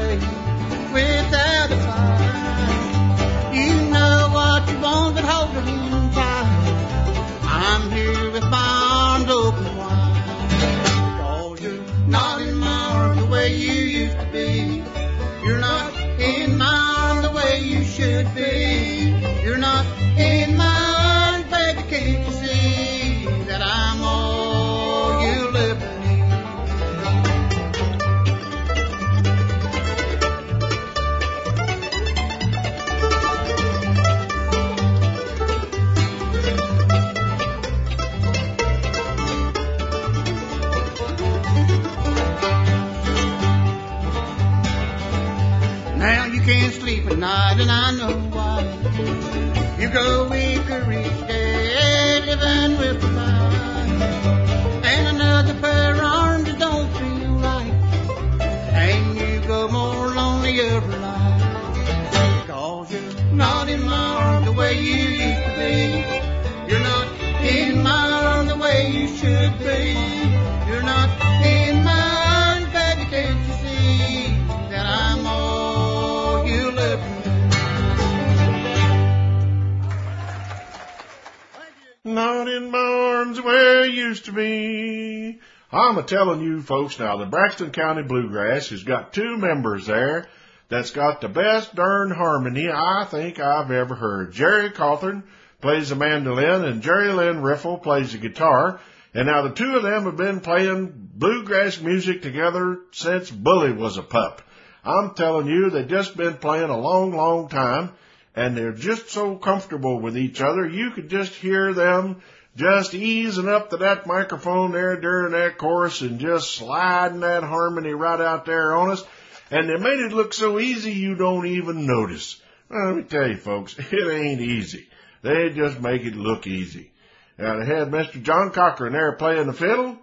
I'm 86.07 86.19
telling 86.19 86.41
you 86.41 86.63
folks 86.63 87.01
now, 87.01 87.17
the 87.17 87.27
Braxton 87.27 87.73
County 87.73 88.05
Bluegrass 88.05 88.69
has 88.69 88.85
got 88.85 89.13
two 89.13 89.39
members 89.39 89.87
there 89.87 90.29
that's 90.69 90.93
got 90.93 91.21
the 91.21 91.29
best 91.29 91.75
darn 91.75 92.13
harmony 92.13 92.69
I 92.71 93.05
think 93.11 93.41
I've 93.41 93.73
ever 93.73 93.97
heard. 93.97 94.31
Jerry 94.31 94.71
Cawthorn 94.71 95.25
plays 95.61 95.89
the 95.89 95.97
mandolin 95.97 96.65
and 96.65 96.81
Jerry 96.81 97.13
Lynn 97.13 97.43
Riffle 97.43 97.79
plays 97.79 98.13
the 98.13 98.19
guitar. 98.19 98.79
And 99.15 99.27
now 99.27 99.43
the 99.43 99.55
two 99.57 99.75
of 99.75 99.83
them 99.83 100.05
have 100.05 100.17
been 100.17 100.39
playing 100.39 100.93
bluegrass 101.13 101.81
music 101.81 102.23
together 102.23 102.79
since 102.93 103.29
Bully 103.29 103.73
was 103.73 103.97
a 103.97 104.03
pup. 104.03 104.43
I'm 104.85 105.15
telling 105.15 105.49
you, 105.49 105.71
they've 105.71 105.89
just 105.89 106.17
been 106.17 106.35
playing 106.35 106.71
a 106.71 106.79
long, 106.79 107.17
long 107.17 107.49
time 107.49 107.91
and 108.37 108.57
they're 108.57 108.71
just 108.71 109.11
so 109.11 109.35
comfortable 109.35 109.99
with 109.99 110.17
each 110.17 110.41
other. 110.41 110.69
You 110.69 110.93
could 110.93 111.11
just 111.11 111.33
hear 111.33 111.75
them 111.75 112.23
just 112.57 112.95
easing 112.95 113.49
up 113.49 113.71
to 113.71 113.77
that 113.79 114.07
microphone 114.07 114.73
there 114.73 114.99
during 114.99 115.33
that 115.33 115.59
chorus 115.59 116.01
and 116.01 116.19
just 116.19 116.55
sliding 116.55 117.21
that 117.21 117.43
harmony 117.43 117.93
right 117.93 118.21
out 118.21 118.47
there 118.47 118.75
on 118.75 118.91
us. 118.91 119.05
And 119.51 119.69
they 119.69 119.77
made 119.77 120.01
it 120.01 120.13
look 120.13 120.33
so 120.33 120.59
easy 120.59 120.93
you 120.93 121.15
don't 121.15 121.47
even 121.47 121.87
notice. 121.87 122.41
Well, 122.69 122.87
let 122.87 122.97
me 122.97 123.03
tell 123.05 123.29
you 123.29 123.37
folks, 123.37 123.77
it 123.79 124.11
ain't 124.11 124.41
easy. 124.41 124.89
They 125.23 125.51
just 125.51 125.81
make 125.81 126.03
it 126.03 126.17
look 126.17 126.47
easy. 126.47 126.91
Now 127.39 127.59
they 127.59 127.67
had 127.67 127.89
Mr. 127.89 128.23
John 128.23 128.51
Cochran 128.51 128.95
there 128.95 129.13
playing 129.13 129.47
the 129.47 129.53
fiddle, 129.53 129.99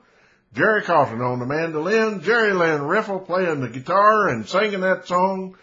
Jerry 0.54 0.84
Cawthon 0.84 1.26
on 1.26 1.40
the 1.40 1.48
mandolin, 1.48 2.22
Jerry 2.22 2.54
Lynn 2.54 2.84
Riffle 2.84 3.20
playing 3.20 3.62
the 3.62 3.70
guitar 3.70 4.30
and 4.30 4.48
singing 4.48 4.82
that 4.82 5.08
song. 5.08 5.58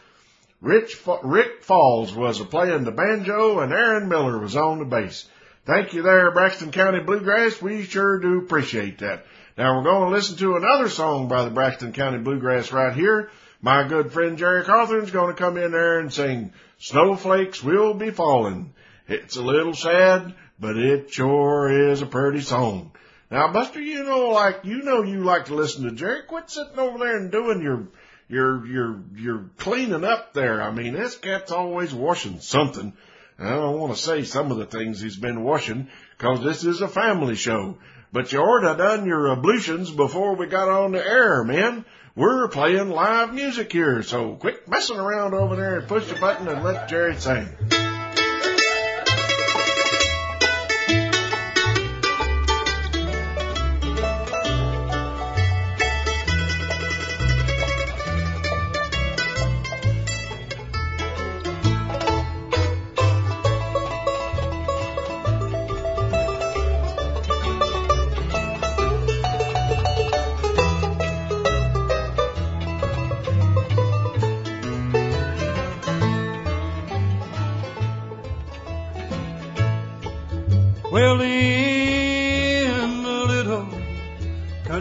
Rich, 0.61 1.00
Rick 1.22 1.62
Falls 1.62 2.12
was 2.12 2.40
a 2.40 2.44
playing 2.44 2.85
the 2.85 2.90
banjo 2.90 3.61
and 3.61 3.72
Aaron 3.72 4.09
Miller 4.09 4.38
was 4.38 4.57
on 4.57 4.81
the 4.81 4.85
bass. 4.85 5.29
Thank 5.71 5.93
you 5.93 6.03
there, 6.03 6.33
Braxton 6.33 6.73
County 6.73 6.99
Bluegrass. 6.99 7.63
We 7.63 7.85
sure 7.85 8.19
do 8.19 8.39
appreciate 8.39 8.99
that. 8.99 9.25
Now 9.57 9.77
we're 9.77 9.85
going 9.85 10.09
to 10.09 10.17
listen 10.17 10.37
to 10.39 10.57
another 10.57 10.89
song 10.89 11.29
by 11.29 11.45
the 11.45 11.51
Braxton 11.51 11.93
County 11.93 12.19
Bluegrass 12.19 12.73
right 12.73 12.93
here. 12.93 13.31
My 13.63 13.87
good 13.87 14.13
friend 14.13 14.37
Jerry 14.37 14.65
Cawthon's 14.65 15.13
going 15.13 15.33
to 15.33 15.41
come 15.41 15.57
in 15.57 15.71
there 15.71 16.01
and 16.01 16.13
sing 16.13 16.53
Snowflakes 16.79 17.63
Will 17.63 17.95
Be 17.95 18.11
Falling. 18.11 18.75
It's 19.07 19.37
a 19.37 19.43
little 19.43 19.75
sad, 19.75 20.35
but 20.59 20.77
it 20.77 21.13
sure 21.13 21.71
is 21.93 22.03
a 22.03 22.07
pretty 22.07 22.41
song. 22.41 22.91
Now, 23.31 23.53
Buster, 23.53 23.81
you 23.81 24.03
know, 24.03 24.31
like, 24.31 24.65
you 24.65 24.83
know 24.83 25.05
you 25.05 25.23
like 25.23 25.45
to 25.45 25.55
listen 25.55 25.85
to 25.85 25.93
Jerry. 25.93 26.23
Quit 26.27 26.51
sitting 26.51 26.81
over 26.81 26.99
there 26.99 27.17
and 27.17 27.31
doing 27.31 27.63
your, 27.63 27.87
your, 28.29 28.67
your, 28.67 29.03
your 29.15 29.51
cleaning 29.57 30.03
up 30.03 30.35
there. 30.35 30.61
I 30.61 30.73
mean, 30.73 30.95
this 30.95 31.17
cat's 31.17 31.53
always 31.53 31.95
washing 31.95 32.41
something. 32.41 32.93
I 33.40 33.50
don't 33.50 33.79
want 33.79 33.94
to 33.94 34.00
say 34.00 34.24
some 34.24 34.53
of 34.53 34.59
the 34.59 34.66
things 34.66 35.00
he's 35.00 35.16
been 35.16 35.42
washing, 35.42 35.88
cause 36.18 36.42
this 36.42 36.64
is 36.64 36.83
a 36.83 36.88
family 36.88 37.37
show. 37.37 37.79
But 38.12 38.33
you 38.33 38.40
oughta 38.40 38.76
done 38.76 39.07
your 39.07 39.33
ablutions 39.33 39.90
before 39.90 40.37
we 40.37 40.46
got 40.46 40.68
on 40.68 40.92
the 40.92 41.05
air, 41.05 41.42
man. 41.42 41.85
We're 42.14 42.48
playing 42.48 42.90
live 42.90 43.33
music 43.33 43.72
here, 43.72 44.03
so 44.03 44.35
quit 44.35 44.68
messing 44.68 44.98
around 44.98 45.33
over 45.33 45.57
there 45.57 45.79
and 45.79 45.88
push 45.88 46.07
the 46.09 46.16
button 46.16 46.48
and 46.48 46.62
let 46.62 46.88
Jerry 46.88 47.16
sing. 47.16 47.48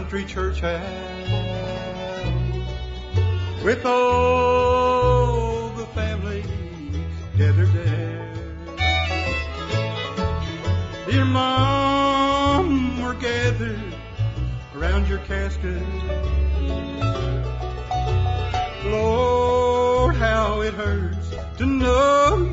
Country 0.00 0.24
church 0.24 0.60
house, 0.60 0.82
with 3.62 3.84
all 3.84 5.68
the 5.76 5.84
family 5.88 6.42
gathered 7.36 7.70
there, 7.74 8.32
dear 11.06 11.26
mom, 11.26 13.02
we're 13.02 13.12
gathered 13.12 13.94
around 14.74 15.06
your 15.06 15.18
casket. 15.18 15.82
Lord, 18.86 20.16
how 20.16 20.62
it 20.62 20.72
hurts 20.72 21.34
to 21.58 21.66
know 21.66 22.49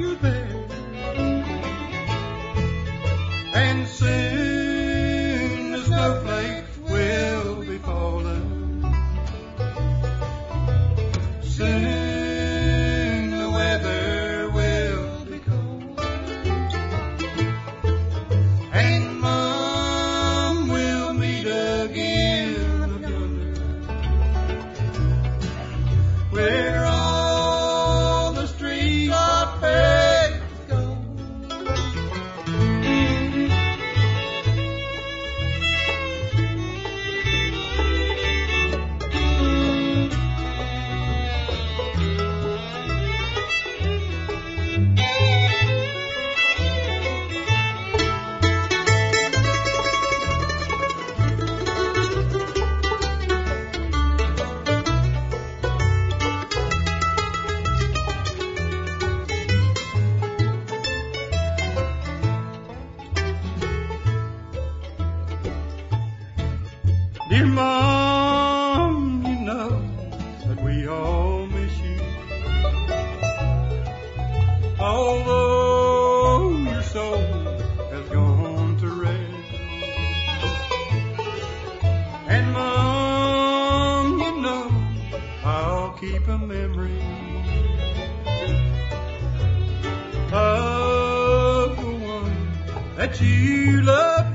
that 92.97 93.21
you 93.21 93.83
love 93.83 94.26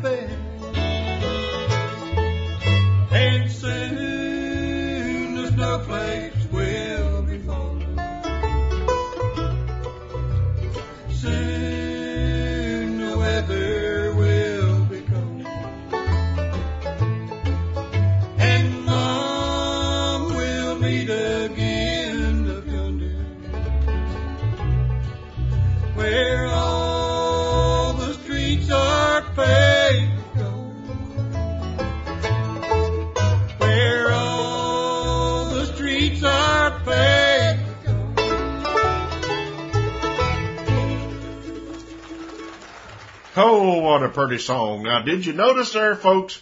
pretty 44.12 44.38
song. 44.38 44.82
Now, 44.82 45.02
did 45.02 45.26
you 45.26 45.32
notice 45.32 45.72
there, 45.72 45.94
folks, 45.94 46.40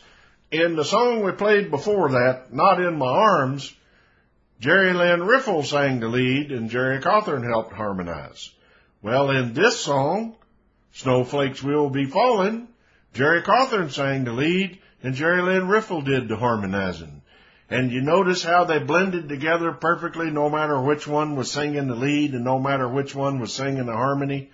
in 0.50 0.76
the 0.76 0.85
song 0.85 1.22
we 1.22 1.33
played 1.33 1.70
before 1.70 2.11
that, 2.11 2.52
Not 2.52 2.80
in 2.80 2.98
My 2.98 3.06
Arms, 3.06 3.74
Jerry 4.61 4.92
Lynn 4.92 5.22
Riffle 5.22 5.62
sang 5.62 6.00
the 6.00 6.09
lead 6.09 6.52
and 6.52 6.68
Jerry 6.68 7.00
Cawthorn 7.00 7.44
helped 7.44 7.72
harmonize. 7.72 8.50
Well, 9.00 9.30
in 9.30 9.54
this 9.54 9.80
song, 9.80 10.37
Snowflakes 10.92 11.62
Will 11.62 11.88
Be 11.88 12.04
Falling, 12.04 12.68
Jerry 13.14 13.42
Cawthorn 13.42 13.90
sang 13.90 14.24
the 14.24 14.33
lead 14.33 14.78
and 15.02 15.14
Jerry 15.14 15.40
Lynn 15.40 15.68
Riffle 15.68 16.02
did 16.02 16.28
the 16.28 16.37
harmonizing. 16.37 17.22
And 17.70 17.92
you 17.92 18.02
notice 18.02 18.42
how 18.42 18.64
they 18.64 18.80
blended 18.80 19.28
together 19.28 19.72
perfectly 19.72 20.30
no 20.30 20.50
matter 20.50 20.78
which 20.78 21.06
one 21.06 21.37
was 21.37 21.50
singing 21.50 21.87
the 21.87 21.94
lead 21.94 22.35
and 22.35 22.44
no 22.44 22.59
matter 22.59 22.88
which 22.88 23.14
one 23.14 23.40
was 23.40 23.54
singing 23.54 23.87
the 23.87 23.92
harmony. 23.92 24.50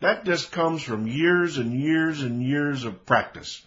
That 0.00 0.24
just 0.24 0.50
comes 0.50 0.82
from 0.82 1.06
years 1.06 1.58
and 1.58 1.78
years 1.78 2.22
and 2.22 2.42
years 2.42 2.84
of 2.84 3.04
practice. 3.04 3.62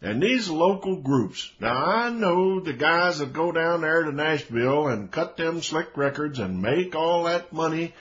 And 0.00 0.22
these 0.22 0.48
local 0.48 0.96
groups, 0.96 1.50
now 1.60 1.74
I 1.74 2.10
know 2.10 2.60
the 2.60 2.74
guys 2.74 3.18
that 3.18 3.32
go 3.32 3.50
down 3.50 3.80
there 3.80 4.04
to 4.04 4.12
Nashville 4.12 4.86
and 4.86 5.10
cut 5.10 5.36
them 5.36 5.60
slick 5.60 5.96
records 5.96 6.38
and 6.38 6.62
make 6.62 6.94
all 6.94 7.24
that 7.24 7.52
money 7.52 7.94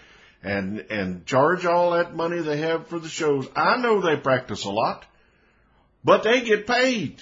and, 0.44 0.80
and 0.92 1.26
charge 1.26 1.66
all 1.66 1.92
that 1.92 2.16
money 2.16 2.40
they 2.40 2.58
have 2.58 2.88
for 2.88 3.00
the 3.00 3.10
shows. 3.10 3.48
I 3.56 3.78
know 3.78 4.02
they 4.02 4.18
practice 4.18 4.66
a 4.66 4.70
lot, 4.70 5.06
but 6.04 6.24
they 6.24 6.42
get 6.42 6.68
paid. 6.68 7.22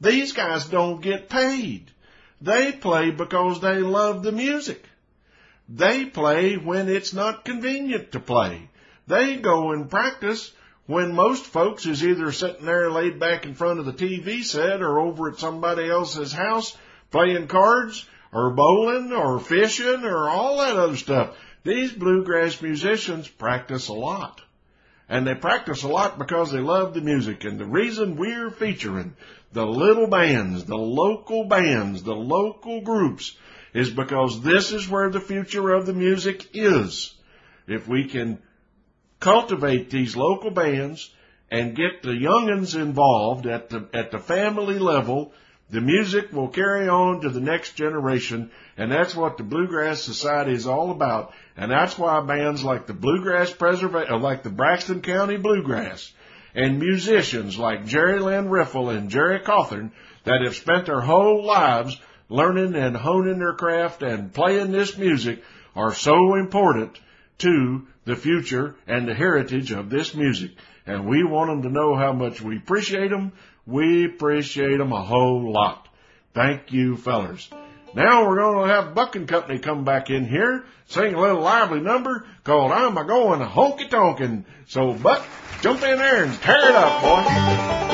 These 0.00 0.32
guys 0.32 0.66
don't 0.66 1.02
get 1.02 1.28
paid. 1.28 1.90
They 2.40 2.72
play 2.72 3.10
because 3.10 3.60
they 3.60 3.80
love 3.80 4.22
the 4.22 4.32
music. 4.32 4.84
They 5.68 6.06
play 6.06 6.56
when 6.56 6.88
it's 6.88 7.12
not 7.12 7.44
convenient 7.44 8.12
to 8.12 8.20
play. 8.20 8.68
They 9.12 9.36
go 9.36 9.72
and 9.72 9.90
practice 9.90 10.50
when 10.86 11.14
most 11.14 11.44
folks 11.44 11.84
is 11.84 12.02
either 12.02 12.32
sitting 12.32 12.64
there 12.64 12.90
laid 12.90 13.20
back 13.20 13.44
in 13.44 13.54
front 13.54 13.78
of 13.78 13.84
the 13.84 13.92
TV 13.92 14.42
set 14.42 14.80
or 14.80 15.00
over 15.00 15.28
at 15.28 15.38
somebody 15.38 15.86
else's 15.86 16.32
house 16.32 16.74
playing 17.10 17.48
cards 17.48 18.08
or 18.32 18.54
bowling 18.54 19.12
or 19.12 19.38
fishing 19.38 20.04
or 20.04 20.30
all 20.30 20.56
that 20.56 20.78
other 20.78 20.96
stuff. 20.96 21.36
These 21.62 21.92
bluegrass 21.92 22.62
musicians 22.62 23.28
practice 23.28 23.88
a 23.88 23.92
lot. 23.92 24.40
And 25.10 25.26
they 25.26 25.34
practice 25.34 25.82
a 25.82 25.88
lot 25.88 26.18
because 26.18 26.50
they 26.50 26.60
love 26.60 26.94
the 26.94 27.02
music. 27.02 27.44
And 27.44 27.58
the 27.58 27.66
reason 27.66 28.16
we're 28.16 28.50
featuring 28.50 29.14
the 29.52 29.66
little 29.66 30.06
bands, 30.06 30.64
the 30.64 30.78
local 30.78 31.44
bands, 31.44 32.02
the 32.02 32.16
local 32.16 32.80
groups 32.80 33.36
is 33.74 33.90
because 33.90 34.40
this 34.40 34.72
is 34.72 34.88
where 34.88 35.10
the 35.10 35.20
future 35.20 35.70
of 35.70 35.84
the 35.84 35.92
music 35.92 36.48
is. 36.54 37.14
If 37.66 37.86
we 37.86 38.08
can 38.08 38.38
cultivate 39.22 39.88
these 39.88 40.16
local 40.16 40.50
bands 40.50 41.10
and 41.50 41.76
get 41.76 42.02
the 42.02 42.10
youngins 42.10 42.74
involved 42.74 43.46
at 43.46 43.70
the, 43.70 43.88
at 43.94 44.10
the 44.10 44.18
family 44.18 44.78
level, 44.78 45.32
the 45.70 45.80
music 45.80 46.32
will 46.32 46.48
carry 46.48 46.88
on 46.88 47.22
to 47.22 47.30
the 47.30 47.40
next 47.40 47.76
generation, 47.76 48.50
and 48.76 48.90
that's 48.90 49.14
what 49.14 49.38
the 49.38 49.42
Bluegrass 49.42 50.02
Society 50.02 50.52
is 50.52 50.66
all 50.66 50.90
about. 50.90 51.32
And 51.56 51.70
that's 51.70 51.96
why 51.96 52.20
bands 52.20 52.64
like 52.64 52.86
the 52.86 52.94
Bluegrass 52.94 53.52
Preservation, 53.52 54.12
uh, 54.12 54.18
like 54.18 54.42
the 54.42 54.50
Braxton 54.50 55.02
County 55.02 55.36
Bluegrass, 55.36 56.12
and 56.54 56.78
musicians 56.78 57.56
like 57.56 57.86
Jerry 57.86 58.18
Lynn 58.18 58.50
Riffle 58.50 58.90
and 58.90 59.08
Jerry 59.08 59.40
Cawthorn 59.40 59.92
that 60.24 60.42
have 60.42 60.56
spent 60.56 60.86
their 60.86 61.00
whole 61.00 61.44
lives 61.44 61.98
learning 62.28 62.74
and 62.74 62.96
honing 62.96 63.38
their 63.38 63.54
craft 63.54 64.02
and 64.02 64.34
playing 64.34 64.72
this 64.72 64.98
music 64.98 65.42
are 65.76 65.94
so 65.94 66.34
important 66.34 66.98
to 67.38 67.86
the 68.04 68.16
future 68.16 68.74
and 68.86 69.06
the 69.06 69.14
heritage 69.14 69.72
of 69.72 69.90
this 69.90 70.14
music. 70.14 70.52
And 70.86 71.06
we 71.06 71.22
want 71.24 71.50
them 71.50 71.62
to 71.62 71.68
know 71.68 71.94
how 71.94 72.12
much 72.12 72.40
we 72.40 72.56
appreciate 72.56 73.10
them. 73.10 73.32
We 73.66 74.04
appreciate 74.04 74.78
them 74.78 74.92
a 74.92 75.02
whole 75.02 75.52
lot. 75.52 75.88
Thank 76.34 76.72
you, 76.72 76.96
fellers. 76.96 77.48
Now 77.94 78.26
we're 78.26 78.38
going 78.38 78.68
to 78.68 78.74
have 78.74 78.94
Buck 78.94 79.16
and 79.16 79.28
Company 79.28 79.58
come 79.58 79.84
back 79.84 80.08
in 80.08 80.26
here, 80.26 80.64
sing 80.86 81.14
a 81.14 81.20
little 81.20 81.42
lively 81.42 81.80
number 81.80 82.24
called 82.42 82.72
I'm 82.72 82.96
a 82.96 83.04
going 83.04 83.40
honky 83.40 83.88
tonkin'. 83.88 84.46
So 84.66 84.94
Buck, 84.94 85.24
jump 85.60 85.82
in 85.82 85.98
there 85.98 86.24
and 86.24 86.34
tear 86.40 86.70
it 86.70 86.74
up, 86.74 87.02
boy. 87.02 87.91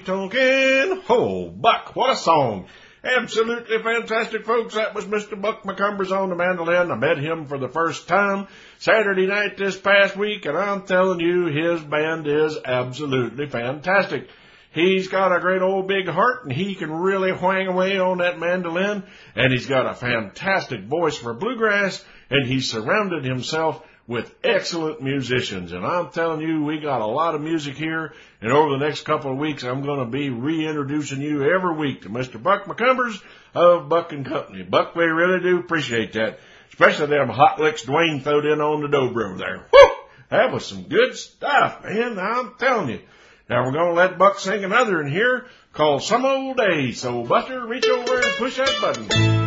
Honky 0.00 0.04
tonkin'. 0.04 1.02
Oh, 1.08 1.50
Buck, 1.50 1.94
what 1.94 2.12
a 2.12 2.16
song. 2.16 2.66
Absolutely 3.04 3.78
fantastic, 3.78 4.44
folks. 4.44 4.74
That 4.74 4.94
was 4.94 5.04
Mr. 5.04 5.40
Buck 5.40 5.62
McCumbers 5.62 6.10
on 6.10 6.30
the 6.30 6.34
mandolin. 6.34 6.90
I 6.90 6.96
met 6.96 7.18
him 7.18 7.46
for 7.46 7.56
the 7.56 7.68
first 7.68 8.08
time 8.08 8.48
Saturday 8.78 9.26
night 9.26 9.56
this 9.56 9.78
past 9.78 10.16
week, 10.16 10.46
and 10.46 10.58
I'm 10.58 10.82
telling 10.82 11.20
you, 11.20 11.46
his 11.46 11.80
band 11.80 12.26
is 12.26 12.58
absolutely 12.64 13.48
fantastic. 13.48 14.28
He's 14.72 15.08
got 15.08 15.34
a 15.34 15.40
great 15.40 15.62
old 15.62 15.86
big 15.88 16.08
heart, 16.08 16.44
and 16.44 16.52
he 16.52 16.74
can 16.74 16.90
really 16.90 17.30
whang 17.30 17.68
away 17.68 17.98
on 17.98 18.18
that 18.18 18.38
mandolin, 18.38 19.04
and 19.34 19.52
he's 19.52 19.66
got 19.66 19.86
a 19.86 19.94
fantastic 19.94 20.82
voice 20.84 21.16
for 21.16 21.34
bluegrass, 21.34 22.04
and 22.30 22.46
he's 22.46 22.70
surrounded 22.70 23.24
himself 23.24 23.82
with 24.08 24.34
excellent 24.42 25.02
musicians. 25.02 25.72
And 25.72 25.86
I'm 25.86 26.10
telling 26.10 26.40
you, 26.40 26.64
we 26.64 26.80
got 26.80 27.02
a 27.02 27.06
lot 27.06 27.34
of 27.34 27.42
music 27.42 27.76
here. 27.76 28.14
And 28.40 28.50
over 28.50 28.70
the 28.70 28.84
next 28.84 29.02
couple 29.02 29.30
of 29.30 29.38
weeks, 29.38 29.62
I'm 29.62 29.82
going 29.82 30.00
to 30.00 30.10
be 30.10 30.30
reintroducing 30.30 31.20
you 31.20 31.44
every 31.44 31.76
week 31.76 32.02
to 32.02 32.08
Mr. 32.08 32.42
Buck 32.42 32.64
McCumbers 32.64 33.22
of 33.54 33.88
Buck 33.88 34.12
and 34.12 34.24
Company. 34.24 34.62
Buck, 34.62 34.96
we 34.96 35.04
really 35.04 35.40
do 35.40 35.58
appreciate 35.58 36.14
that. 36.14 36.40
Especially 36.70 37.06
them 37.06 37.28
hot 37.28 37.60
licks 37.60 37.84
Dwayne 37.84 38.22
throwed 38.22 38.46
in 38.46 38.60
on 38.60 38.82
the 38.82 38.88
dobro 38.88 39.36
there. 39.36 39.66
Whew! 39.70 39.90
That 40.30 40.52
was 40.52 40.64
some 40.66 40.84
good 40.84 41.16
stuff, 41.16 41.84
man. 41.84 42.18
I'm 42.18 42.54
telling 42.58 42.90
you. 42.90 43.00
Now 43.48 43.64
we're 43.64 43.72
gonna 43.72 43.94
let 43.94 44.18
Buck 44.18 44.38
sing 44.38 44.62
another 44.62 45.00
in 45.00 45.10
here 45.10 45.46
called 45.72 46.02
Some 46.02 46.26
Old 46.26 46.58
Day. 46.58 46.92
So 46.92 47.24
Buster, 47.24 47.66
reach 47.66 47.88
over 47.88 48.14
and 48.14 48.36
push 48.36 48.58
that 48.58 48.74
button. 48.80 49.37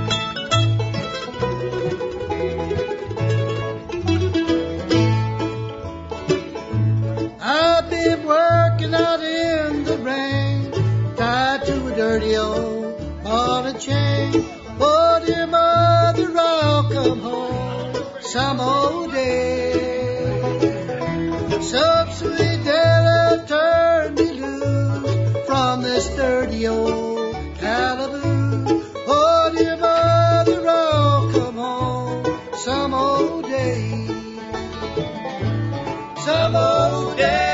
Working 8.91 9.05
out 9.05 9.23
in 9.23 9.83
the 9.83 9.97
rain, 9.97 10.71
tied 11.15 11.65
to 11.65 11.87
a 11.87 11.95
dirty 11.95 12.35
old 12.35 13.23
ball 13.23 13.65
and 13.65 13.79
chain. 13.79 14.45
Oh, 14.79 15.23
dear 15.25 15.47
mother, 15.47 16.33
I'll 16.37 16.89
come 16.89 17.19
home 17.19 17.95
some 18.21 18.59
old 18.59 19.11
day. 19.11 19.71
Some 21.61 22.11
sweet 22.11 22.63
day 22.63 23.43
turn 23.47 24.15
me 24.15 24.31
loose 24.33 25.45
from 25.45 25.81
this 25.83 26.07
dirty 26.15 26.67
old 26.67 27.35
calaboose. 27.59 28.85
Oh, 29.07 29.51
dear 29.55 29.77
mother, 29.77 30.67
I'll 30.67 31.31
come 31.31 31.55
home 31.55 32.39
some 32.55 32.93
old 32.93 33.43
day 33.43 34.07
some 36.23 36.55
old 36.55 37.17
day. 37.17 37.50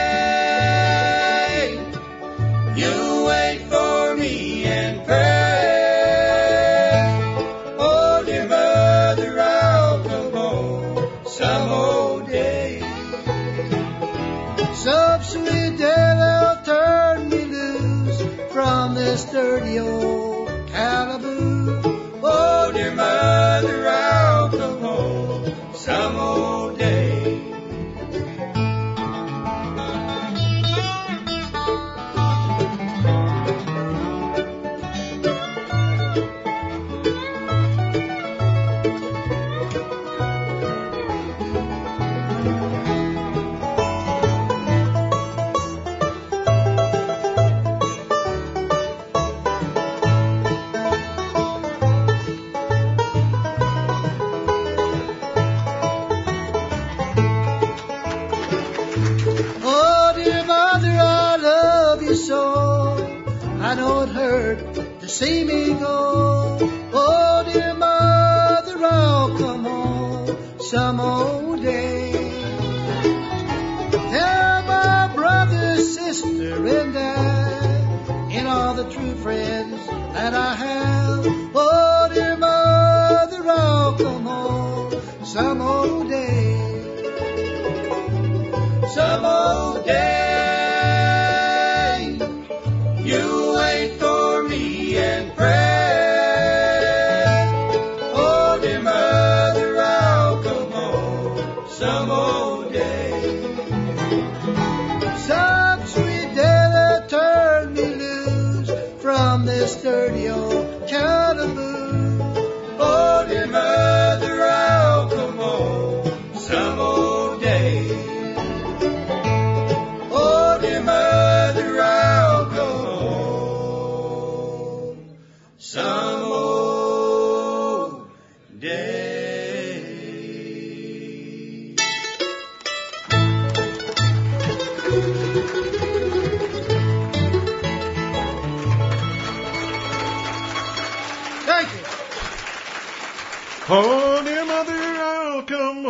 This 18.98 19.26
dirty 19.26 19.78
old 19.80 20.50
calaboose. 20.68 21.86
Oh, 22.24 22.72
dear 22.74 22.92
mother, 22.96 23.88
I'll 23.88 24.50
come 24.50 24.80
home 24.82 25.54
some 25.76 26.16
old 26.16 26.47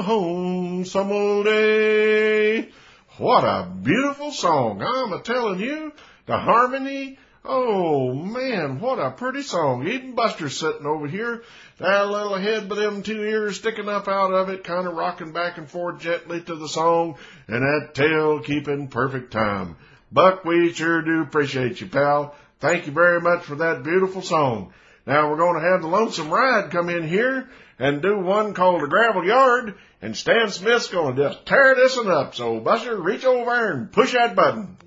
home 0.02 0.86
some 0.86 1.12
old 1.12 1.46
day. 1.46 2.70
What 3.18 3.44
a 3.44 3.68
beautiful 3.68 4.32
song. 4.32 4.82
I'm 4.82 5.14
a 5.14 5.22
telling 5.22 5.60
you, 5.60 5.92
the 6.26 6.38
harmony. 6.38 7.18
Oh 7.44 8.14
man, 8.14 8.80
what 8.80 9.00
a 9.00 9.12
pretty 9.12 9.42
song. 9.42 9.88
Even 9.88 10.16
Buster's 10.16 10.60
sitting 10.60 10.86
over 10.86 11.08
here, 11.08 11.44
that 11.78 12.08
little 12.10 12.38
head 12.38 12.70
with 12.70 12.78
them 12.78 13.04
two 13.04 13.24
ears 13.24 13.58
sticking 13.58 13.88
up 13.88 14.08
out 14.08 14.34
of 14.34 14.50
it, 14.50 14.64
kind 14.64 14.86
of 14.86 14.96
rocking 14.96 15.32
back 15.32 15.58
and 15.58 15.70
forth 15.70 16.02
gently 16.02 16.42
to 16.42 16.56
the 16.56 16.68
song, 16.68 17.16
and 17.48 17.62
that 17.62 17.96
tail 17.96 18.42
keeping 18.42 18.90
perfect 18.90 19.32
time. 19.32 19.78
Buck, 20.12 20.44
we 20.46 20.74
sure 20.74 21.02
do 21.02 21.22
appreciate 21.22 21.80
you, 21.80 21.88
pal. 21.88 22.36
Thank 22.60 22.86
you 22.86 22.92
very 22.92 23.22
much 23.22 23.44
for 23.44 23.56
that 23.56 23.84
beautiful 23.84 24.22
song. 24.22 24.74
Now 25.06 25.30
we're 25.30 25.38
going 25.38 25.62
to 25.62 25.70
have 25.70 25.82
the 25.82 25.88
Lonesome 25.88 26.30
Ride 26.30 26.70
come 26.70 26.90
in 26.90 27.08
here 27.08 27.50
and 27.80 28.02
do 28.02 28.20
one 28.20 28.54
called 28.54 28.82
the 28.82 28.88
Gravel 28.88 29.26
Yard, 29.26 29.76
and 30.02 30.16
Stan 30.16 30.50
Smith's 30.50 30.88
to 31.16 31.30
just 31.30 31.46
tear 31.46 31.76
this 31.76 31.98
one 31.98 32.10
up. 32.10 32.36
So 32.36 32.60
Buster, 32.60 32.96
reach 32.96 33.26
over 33.26 33.72
and 33.72 33.92
push 33.92 34.14
that 34.14 34.36
button. 34.36 34.78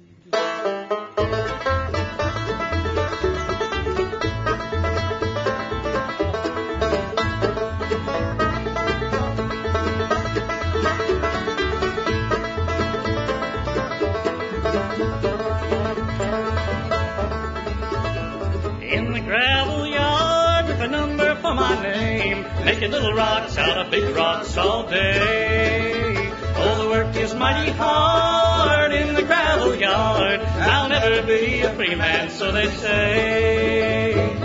Making 22.80 22.92
little 22.92 23.12
rocks 23.12 23.58
out 23.58 23.76
of 23.76 23.90
big 23.90 24.16
rocks 24.16 24.56
all 24.56 24.88
day. 24.88 26.32
Oh, 26.56 26.82
the 26.82 26.88
work 26.88 27.14
is 27.14 27.34
mighty 27.34 27.72
hard 27.72 28.92
in 28.92 29.14
the 29.14 29.22
gravel 29.22 29.74
yard. 29.74 30.40
I'll 30.40 30.88
never 30.88 31.20
be 31.26 31.60
a 31.60 31.74
free 31.74 31.94
man, 31.94 32.30
so 32.30 32.50
they 32.52 32.70
say. 32.70 34.39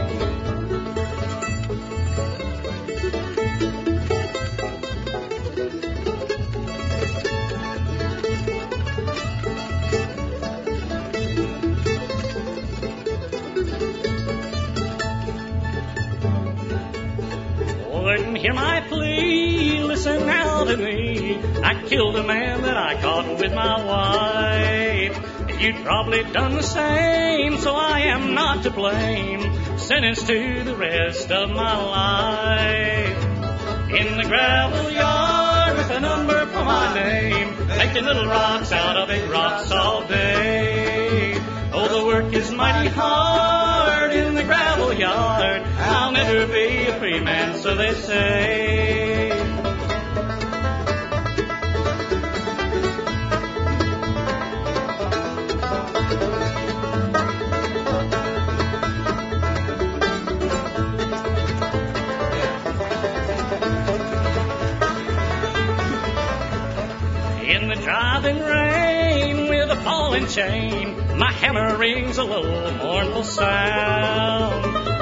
Hear 18.45 18.53
my 18.53 18.79
plea, 18.81 19.81
listen 19.81 20.27
now 20.27 20.65
to 20.65 20.77
me. 20.77 21.35
I 21.63 21.83
killed 21.87 22.15
a 22.15 22.23
man 22.23 22.61
that 22.61 22.77
I 22.77 23.01
caught 23.01 23.39
with 23.39 23.51
my 23.51 23.83
wife. 23.83 25.59
You'd 25.59 25.83
probably 25.83 26.23
done 26.31 26.53
the 26.53 26.61
same, 26.61 27.57
so 27.57 27.73
I 27.73 28.01
am 28.01 28.35
not 28.35 28.61
to 28.61 28.69
blame. 28.69 29.41
Sentenced 29.79 30.27
to 30.27 30.63
the 30.63 30.75
rest 30.75 31.31
of 31.31 31.49
my 31.49 31.75
life. 31.97 33.23
in 33.99 34.17
the 34.17 34.25
gravel 34.25 34.91
yard 34.91 35.77
with 35.77 35.89
a 35.89 35.99
number 35.99 36.45
for 36.45 36.63
my 36.65 36.93
name, 36.93 37.67
making 37.67 38.03
little 38.03 38.27
rocks 38.27 38.71
out 38.71 38.95
of 38.95 39.07
big 39.07 39.27
rocks 39.27 39.71
all 39.71 40.07
day. 40.07 41.33
Oh, 41.73 41.87
the 41.87 42.05
work 42.05 42.31
is 42.31 42.51
mighty 42.51 42.89
hard 42.89 43.34
I'll 46.38 46.47
be 46.47 46.88
a 46.88 46.99
free 46.99 47.21
man, 47.21 47.57
so 47.57 47.75
they 47.75 47.93
say. 47.93 49.31
In 67.49 67.69
the 67.69 67.75
driving 67.75 68.39
rain 68.39 69.47
with 69.47 69.69
a 69.69 69.81
falling 69.83 70.27
chain, 70.27 71.17
my 71.17 71.31
hammer 71.31 71.77
rings 71.77 72.17
a 72.17 72.23
little 72.25 72.71
mournful 72.73 73.23
sound. 73.23 74.55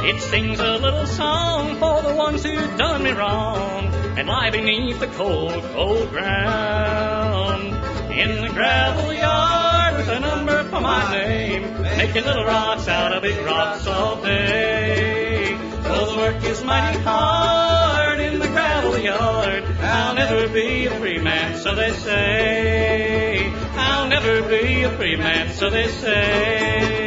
It 0.06 0.22
sings 0.22 0.60
a 0.60 0.78
little 0.80 1.06
song 1.06 1.78
for 1.78 2.01
the 2.01 2.14
ones 2.14 2.43
who've 2.43 2.78
done 2.78 3.04
me 3.04 3.12
wrong 3.12 3.86
and 4.18 4.28
lie 4.28 4.49
beneath 4.49 4.99
the 4.99 5.08
cold, 5.08 5.64
cold 5.72 6.10
ground. 6.10 7.64
In 8.12 8.41
the 8.41 8.49
gravel 8.49 9.14
yard 9.14 9.95
with 9.95 10.10
a 10.10 10.20
number 10.20 10.62
for 10.66 10.82
my 10.82 11.10
name, 11.10 11.82
making 11.82 12.26
little 12.26 12.43
rocks 12.43 12.89
out 12.89 13.14
of 13.14 13.24
big 13.24 13.45
rocks 13.45 13.88
all 13.88 14.22
day. 14.22 15.56
Though 15.84 16.12
the 16.12 16.18
work 16.18 16.43
is 16.43 16.62
mighty 16.66 16.99
hard 16.99 18.20
in 18.20 18.39
the 18.39 18.47
gravel 18.47 18.97
yard, 18.97 19.64
I'll 19.80 20.16
never 20.16 20.49
be 20.49 20.86
a 20.86 20.91
free 20.99 21.20
man, 21.20 21.58
so 21.58 21.76
they 21.76 21.93
say. 21.93 23.49
I'll 23.76 24.10
never 24.10 24.41
be 24.49 24.84
a 24.84 24.89
free 24.97 25.16
man, 25.16 25.54
so 25.54 25.70
they 25.70 25.88
say. 25.88 27.03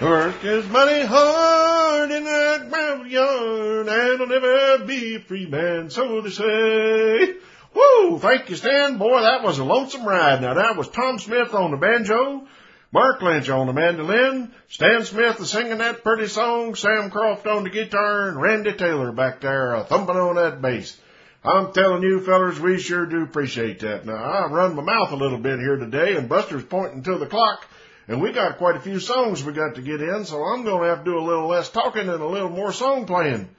Work 0.00 0.44
is 0.44 0.64
money 0.68 1.04
hard 1.04 2.12
in 2.12 2.22
that 2.22 2.70
gravel 2.70 3.06
yard, 3.08 3.88
and 3.88 4.22
I'll 4.22 4.28
never 4.28 4.84
be 4.84 5.16
a 5.16 5.20
free 5.20 5.46
man, 5.46 5.90
so 5.90 6.20
they 6.20 6.30
say. 6.30 7.34
Woo! 7.74 8.20
Thank 8.20 8.48
you, 8.48 8.54
Stan. 8.54 8.98
Boy, 8.98 9.20
that 9.22 9.42
was 9.42 9.58
a 9.58 9.64
lonesome 9.64 10.06
ride. 10.06 10.40
Now 10.40 10.54
that 10.54 10.76
was 10.76 10.88
Tom 10.88 11.18
Smith 11.18 11.52
on 11.52 11.72
the 11.72 11.78
banjo, 11.78 12.46
Mark 12.92 13.20
Lynch 13.22 13.50
on 13.50 13.66
the 13.66 13.72
mandolin, 13.72 14.52
Stan 14.68 15.04
Smith 15.04 15.44
singing 15.44 15.78
that 15.78 16.04
pretty 16.04 16.28
song, 16.28 16.76
Sam 16.76 17.10
Croft 17.10 17.48
on 17.48 17.64
the 17.64 17.70
guitar, 17.70 18.28
and 18.28 18.40
Randy 18.40 18.74
Taylor 18.74 19.10
back 19.10 19.40
there 19.40 19.74
uh, 19.74 19.84
thumping 19.84 20.16
on 20.16 20.36
that 20.36 20.62
bass. 20.62 20.96
I'm 21.42 21.72
telling 21.72 22.02
you, 22.02 22.20
fellers, 22.20 22.60
we 22.60 22.78
sure 22.78 23.06
do 23.06 23.24
appreciate 23.24 23.80
that. 23.80 24.06
Now, 24.06 24.44
I've 24.44 24.52
run 24.52 24.76
my 24.76 24.82
mouth 24.82 25.10
a 25.10 25.16
little 25.16 25.38
bit 25.38 25.58
here 25.58 25.76
today, 25.76 26.16
and 26.16 26.28
Buster's 26.28 26.64
pointing 26.64 27.02
to 27.02 27.18
the 27.18 27.26
clock, 27.26 27.66
and 28.08 28.22
we 28.22 28.32
got 28.32 28.56
quite 28.56 28.76
a 28.76 28.80
few 28.80 28.98
songs 28.98 29.44
we 29.44 29.52
got 29.52 29.74
to 29.74 29.82
get 29.82 30.00
in, 30.00 30.24
so 30.24 30.42
I'm 30.42 30.64
going 30.64 30.82
to 30.82 30.88
have 30.88 31.04
to 31.04 31.10
do 31.10 31.18
a 31.18 31.20
little 31.20 31.46
less 31.46 31.68
talking 31.68 32.08
and 32.08 32.22
a 32.22 32.26
little 32.26 32.48
more 32.48 32.72
song 32.72 33.06
playing. 33.06 33.50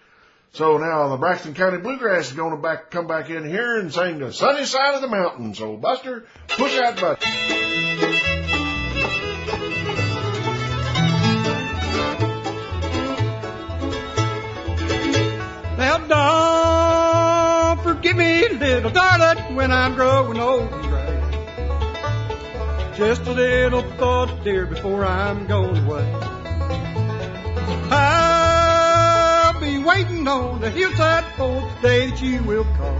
So 0.53 0.79
now 0.79 1.09
the 1.09 1.17
Braxton 1.17 1.53
County 1.53 1.77
Bluegrass 1.77 2.31
is 2.31 2.33
going 2.33 2.55
to 2.55 2.57
back, 2.57 2.89
come 2.89 3.05
back 3.05 3.29
in 3.29 3.47
here 3.47 3.77
and 3.77 3.93
sing 3.93 4.17
the 4.17 4.33
sunny 4.33 4.65
side 4.65 4.95
of 4.95 5.01
the 5.01 5.07
mountain. 5.07 5.53
So 5.53 5.77
Buster, 5.77 6.25
push 6.47 6.75
that 6.75 6.99
button. 6.99 7.29
Now 15.77 17.75
don't 17.75 17.83
forgive 17.83 18.17
me, 18.17 18.49
little 18.49 18.89
darling, 18.89 19.55
when 19.55 19.71
I'm 19.71 19.93
growing 19.93 20.39
old. 20.39 20.88
Just 22.99 23.25
a 23.27 23.31
little 23.31 23.81
thought, 23.81 24.43
dear, 24.43 24.65
before 24.65 25.05
I'm 25.05 25.47
going 25.47 25.85
away. 25.85 26.13
I'll 27.91 29.57
be 29.61 29.77
waiting 29.77 30.27
on 30.27 30.59
the 30.59 30.69
hillside 30.69 31.23
for 31.37 31.61
the 31.61 31.77
day 31.81 32.09
that 32.09 32.21
you 32.21 32.43
will 32.43 32.65
call. 32.65 32.99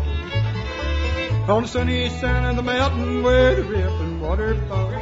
On 1.53 1.63
the 1.63 1.67
sunny 1.67 2.07
side 2.07 2.45
of 2.45 2.55
the 2.55 2.63
mountain 2.63 3.23
where 3.23 3.55
the 3.55 3.63
rippling 3.65 4.21
water 4.21 4.55
falls. 4.69 4.98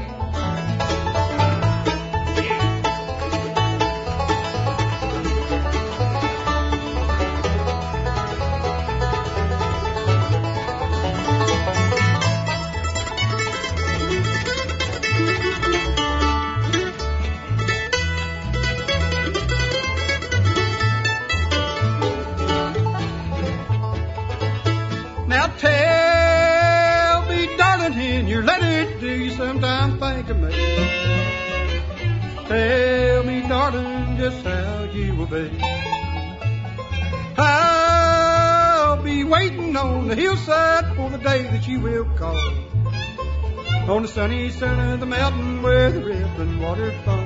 I'll 37.38 39.04
be 39.04 39.24
waiting 39.24 39.76
on 39.76 40.08
the 40.08 40.16
hillside 40.16 40.96
for 40.96 41.10
the 41.10 41.18
day 41.18 41.44
that 41.44 41.68
you 41.68 41.80
will 41.80 42.06
call. 42.18 42.38
On 43.90 44.02
the 44.02 44.08
sunny 44.08 44.50
side 44.50 44.94
of 44.94 45.00
the 45.00 45.06
mountain 45.06 45.62
where 45.62 45.92
the 45.92 46.04
rippling 46.04 46.60
water 46.60 46.92
falls. 47.06 47.17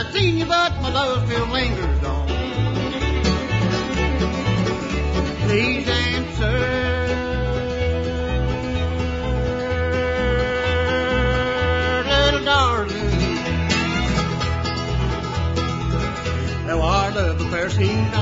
I've 0.00 0.10
seen 0.14 0.38
you, 0.38 0.46
but 0.46 0.80
my 0.80 0.90
love 0.90 1.26
still 1.26 1.46
lingers 1.48 2.04
on. 2.04 2.26
Please 5.46 5.86
answer, 5.86 6.58
little 12.08 12.44
darling. 12.46 12.96
Now 16.66 16.80
our 16.80 17.10
love 17.10 17.40
affair 17.42 17.68
seems 17.68 18.14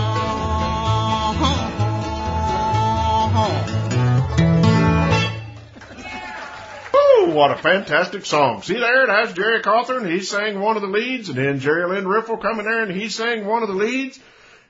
What 7.39 7.53
a 7.53 7.57
fantastic 7.57 8.27
song. 8.27 8.63
See 8.63 8.81
there, 8.81 9.07
that's 9.07 9.33
Jerry 9.33 9.63
Cawthorn. 9.63 10.11
He 10.11 10.23
sang 10.23 10.59
one 10.59 10.75
of 10.75 10.83
the 10.83 10.89
leads, 10.89 11.29
and 11.29 11.39
then 11.39 11.61
Jerry 11.61 11.89
Lynn 11.89 12.09
Riffle 12.09 12.39
coming 12.39 12.67
there 12.67 12.83
and 12.83 12.91
he 12.91 13.09
sang 13.09 13.47
one 13.47 13.63
of 13.63 13.69
the 13.69 13.77
leads. 13.77 14.19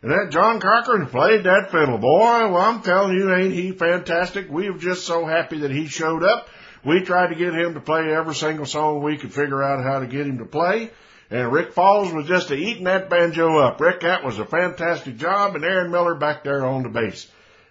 And 0.03 0.11
that 0.11 0.29
John 0.33 0.61
Cochran 0.61 1.07
played 1.07 1.45
that 1.45 1.71
fiddle. 1.71 1.97
Boy, 1.97 2.51
well, 2.51 2.59
I'm 2.59 2.83
telling 2.83 3.15
you, 3.15 3.35
ain't 3.35 3.55
he 3.55 3.73
fantastic? 3.73 4.51
We 4.51 4.69
were 4.69 4.77
just 4.77 5.07
so 5.07 5.25
happy 5.25 5.61
that 5.61 5.71
he 5.71 5.87
showed 5.87 6.23
up. 6.23 6.51
We 6.85 7.05
tried 7.05 7.29
to 7.29 7.37
get 7.37 7.55
him 7.55 7.73
to 7.73 7.81
play 7.81 8.13
every 8.13 8.35
single 8.35 8.67
song 8.67 9.03
we 9.03 9.17
could 9.17 9.33
figure 9.33 9.63
out 9.63 9.83
how 9.83 10.01
to 10.01 10.07
get 10.07 10.27
him 10.27 10.37
to 10.37 10.45
play. 10.45 10.91
And 11.31 11.51
Rick 11.51 11.73
Falls 11.73 12.13
was 12.13 12.29
just 12.29 12.51
a 12.51 12.55
eating 12.55 12.85
that 12.85 13.09
banjo 13.09 13.61
up. 13.61 13.81
Rick, 13.81 14.01
that 14.01 14.25
was 14.25 14.39
a 14.39 14.45
fantastic 14.45 15.17
job, 15.17 15.57
and 15.57 15.65
Aaron 15.65 15.91
Miller 15.91 16.17
back 16.17 16.45
there 16.45 16.67
on 16.67 16.83
the 16.83 16.91
bass. 16.91 17.29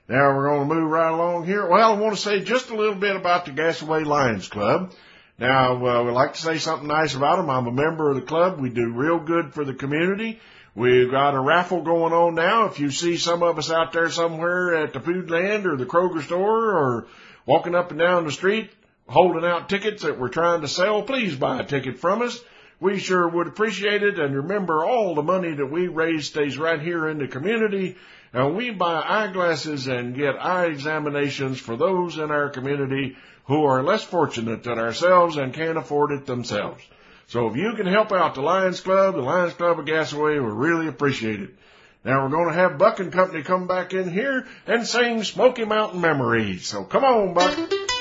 Now 0.10 0.36
we're 0.36 0.48
going 0.48 0.68
to 0.68 0.74
move 0.74 0.90
right 0.90 1.12
along 1.12 1.46
here. 1.46 1.68
Well, 1.68 1.94
I 1.94 2.00
want 2.00 2.16
to 2.16 2.22
say 2.22 2.42
just 2.42 2.70
a 2.70 2.76
little 2.76 2.96
bit 2.96 3.16
about 3.16 3.46
the 3.46 3.52
Gassaway 3.52 4.06
Lions 4.06 4.48
Club. 4.48 4.94
Now, 5.38 5.86
uh, 5.86 6.04
we'd 6.04 6.12
like 6.12 6.34
to 6.34 6.42
say 6.42 6.58
something 6.58 6.88
nice 6.88 7.14
about 7.14 7.38
them. 7.38 7.50
I'm 7.50 7.68
a 7.68 7.72
member 7.72 8.10
of 8.10 8.16
the 8.16 8.22
club. 8.22 8.60
We 8.60 8.70
do 8.70 8.94
real 8.94 9.20
good 9.20 9.54
for 9.54 9.66
the 9.66 9.74
community. 9.74 10.40
We've 10.76 11.12
got 11.12 11.36
a 11.36 11.40
raffle 11.40 11.82
going 11.82 12.14
on 12.14 12.36
now. 12.36 12.66
If 12.66 12.80
you 12.80 12.90
see 12.90 13.18
some 13.18 13.44
of 13.44 13.58
us 13.58 13.70
out 13.70 13.92
there 13.92 14.10
somewhere 14.10 14.76
at 14.76 14.94
the 14.94 15.00
Foodland 15.00 15.66
or 15.66 15.76
the 15.76 15.86
Kroger 15.86 16.24
store 16.24 16.78
or 16.78 17.08
walking 17.46 17.76
up 17.76 17.92
and 17.92 18.00
down 18.00 18.26
the 18.26 18.32
street 18.32 18.70
holding 19.08 19.46
out 19.46 19.70
tickets 19.70 20.04
that 20.04 20.20
we're 20.20 20.30
trying 20.30 20.62
to 20.62 20.68
sell, 20.68 21.02
please 21.02 21.36
buy 21.36 21.60
a 21.60 21.66
ticket 21.66 22.00
from 22.00 22.22
us. 22.22 22.40
We 22.80 23.00
sure 23.00 23.28
would 23.28 23.48
appreciate 23.48 24.04
it. 24.04 24.20
And 24.20 24.36
remember, 24.36 24.86
all 24.86 25.16
the 25.16 25.24
money 25.24 25.54
that 25.54 25.66
we 25.66 25.88
raise 25.88 26.28
stays 26.28 26.58
right 26.58 26.80
here 26.80 27.08
in 27.08 27.18
the 27.18 27.28
community. 27.28 27.96
And 28.38 28.56
we 28.56 28.70
buy 28.70 29.02
eyeglasses 29.02 29.88
and 29.88 30.16
get 30.16 30.36
eye 30.40 30.68
examinations 30.68 31.60
for 31.60 31.76
those 31.76 32.20
in 32.20 32.30
our 32.30 32.50
community 32.50 33.18
who 33.46 33.64
are 33.64 33.82
less 33.82 34.04
fortunate 34.04 34.62
than 34.62 34.78
ourselves 34.78 35.38
and 35.38 35.56
can't 35.56 35.76
afford 35.76 36.12
it 36.12 36.28
themselves. 36.28 36.84
So 37.30 37.48
if 37.48 37.56
you 37.56 37.74
can 37.74 37.88
help 37.88 38.12
out 38.12 38.36
the 38.36 38.44
Lions 38.44 38.80
Club, 38.80 39.16
the 39.16 39.22
Lions 39.22 39.56
Club 39.56 39.80
of 39.80 39.86
Gassaway, 39.86 40.36
we 40.36 40.52
really 40.52 40.88
appreciate 40.88 41.42
it. 41.42 41.56
Now 42.06 42.24
we're 42.24 42.30
going 42.30 42.50
to 42.50 42.54
have 42.54 42.78
Buck 42.78 43.00
and 43.00 43.12
Company 43.12 43.42
come 43.42 43.66
back 43.66 43.96
in 43.96 44.08
here 44.08 44.46
and 44.68 44.86
sing 44.86 45.24
Smoky 45.24 45.66
Mountain 45.66 46.00
Memories. 46.00 46.68
So 46.68 46.84
come 46.84 47.06
on, 47.06 47.34
Buck. 47.34 47.97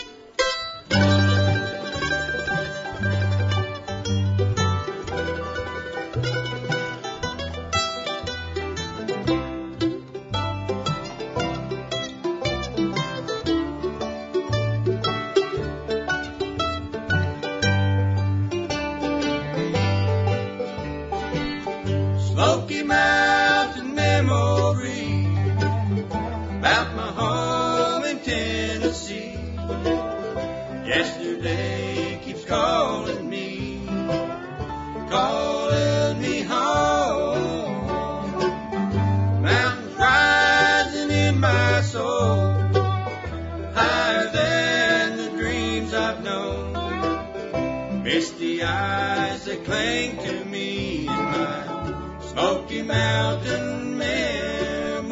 To 49.97 50.45
me 50.45 50.99
in 51.01 51.07
my 51.07 52.21
Smoky 52.21 52.83
Mountain 52.83 53.97
memory. 53.97 55.07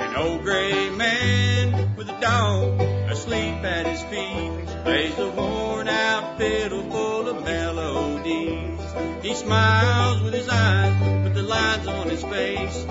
An 0.00 0.16
old 0.16 0.42
gray 0.42 0.88
man 0.88 1.94
with 1.94 2.08
a 2.08 2.18
dog 2.22 2.80
asleep 3.10 3.62
at 3.62 3.86
his 3.86 4.02
feet 4.04 4.66
plays 4.82 5.18
a 5.18 5.28
worn 5.32 5.88
out 5.88 6.38
fiddle 6.38 6.90
full 6.90 7.28
of 7.28 7.44
melodies. 7.44 8.80
He 9.22 9.34
smiles 9.34 10.22
with 10.22 10.32
his 10.32 10.48
eyes, 10.48 11.22
but 11.22 11.34
the 11.34 11.42
lines 11.42 11.86
on 11.86 12.08
his 12.08 12.22
face 12.24 12.86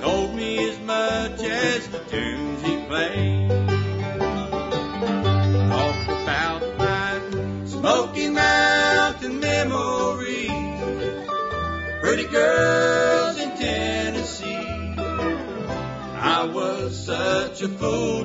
told 0.00 0.34
me 0.34 0.70
as 0.70 0.79
such 17.90 18.19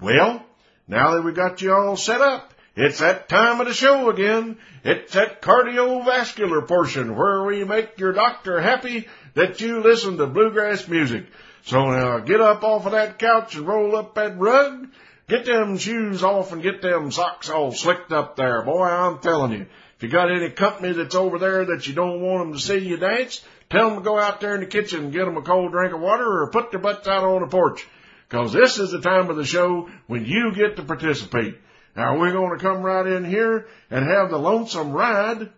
Well, 0.00 0.44
now 0.88 1.14
that 1.14 1.22
we 1.22 1.30
got 1.30 1.62
you 1.62 1.72
all 1.72 1.96
set 1.96 2.20
up, 2.20 2.52
it's 2.74 2.98
that 2.98 3.28
time 3.28 3.60
of 3.60 3.68
the 3.68 3.74
show 3.74 4.08
again. 4.08 4.56
It's 4.82 5.12
that 5.12 5.42
cardiovascular 5.42 6.66
portion 6.66 7.14
where 7.14 7.44
we 7.44 7.62
make 7.64 7.98
your 7.98 8.12
doctor 8.12 8.60
happy 8.60 9.06
that 9.34 9.60
you 9.60 9.80
listen 9.80 10.16
to 10.18 10.26
bluegrass 10.26 10.88
music. 10.88 11.26
So 11.64 11.90
now 11.90 12.18
get 12.18 12.40
up 12.40 12.62
off 12.64 12.86
of 12.86 12.92
that 12.92 13.18
couch 13.18 13.54
and 13.54 13.66
roll 13.66 13.96
up 13.96 14.14
that 14.16 14.38
rug. 14.38 14.88
Get 15.28 15.46
them 15.46 15.78
shoes 15.78 16.22
off 16.22 16.52
and 16.52 16.62
get 16.62 16.82
them 16.82 17.10
socks 17.10 17.48
all 17.48 17.72
slicked 17.72 18.12
up 18.12 18.36
there. 18.36 18.62
Boy, 18.62 18.84
I'm 18.84 19.20
telling 19.20 19.52
you, 19.52 19.66
if 19.96 20.02
you 20.02 20.08
got 20.08 20.30
any 20.30 20.50
company 20.50 20.92
that's 20.92 21.14
over 21.14 21.38
there 21.38 21.64
that 21.66 21.86
you 21.86 21.94
don't 21.94 22.20
want 22.20 22.44
them 22.44 22.52
to 22.54 22.60
see 22.60 22.78
you 22.78 22.96
dance, 22.96 23.42
tell 23.70 23.88
them 23.88 23.98
to 23.98 24.04
go 24.04 24.18
out 24.18 24.40
there 24.40 24.54
in 24.54 24.60
the 24.60 24.66
kitchen 24.66 25.04
and 25.04 25.12
get 25.12 25.24
them 25.24 25.36
a 25.36 25.42
cold 25.42 25.70
drink 25.70 25.94
of 25.94 26.00
water 26.00 26.42
or 26.42 26.50
put 26.50 26.70
their 26.70 26.80
butts 26.80 27.06
out 27.06 27.24
on 27.24 27.40
the 27.40 27.46
porch. 27.46 27.86
Cause 28.28 28.52
this 28.52 28.78
is 28.78 28.90
the 28.90 29.00
time 29.00 29.30
of 29.30 29.36
the 29.36 29.44
show 29.44 29.90
when 30.06 30.24
you 30.24 30.52
get 30.54 30.76
to 30.76 30.82
participate. 30.82 31.56
Now 31.94 32.18
we're 32.18 32.32
going 32.32 32.58
to 32.58 32.64
come 32.64 32.82
right 32.82 33.06
in 33.06 33.24
here 33.24 33.66
and 33.90 34.04
have 34.04 34.30
the 34.30 34.38
lonesome 34.38 34.92
ride 34.92 35.50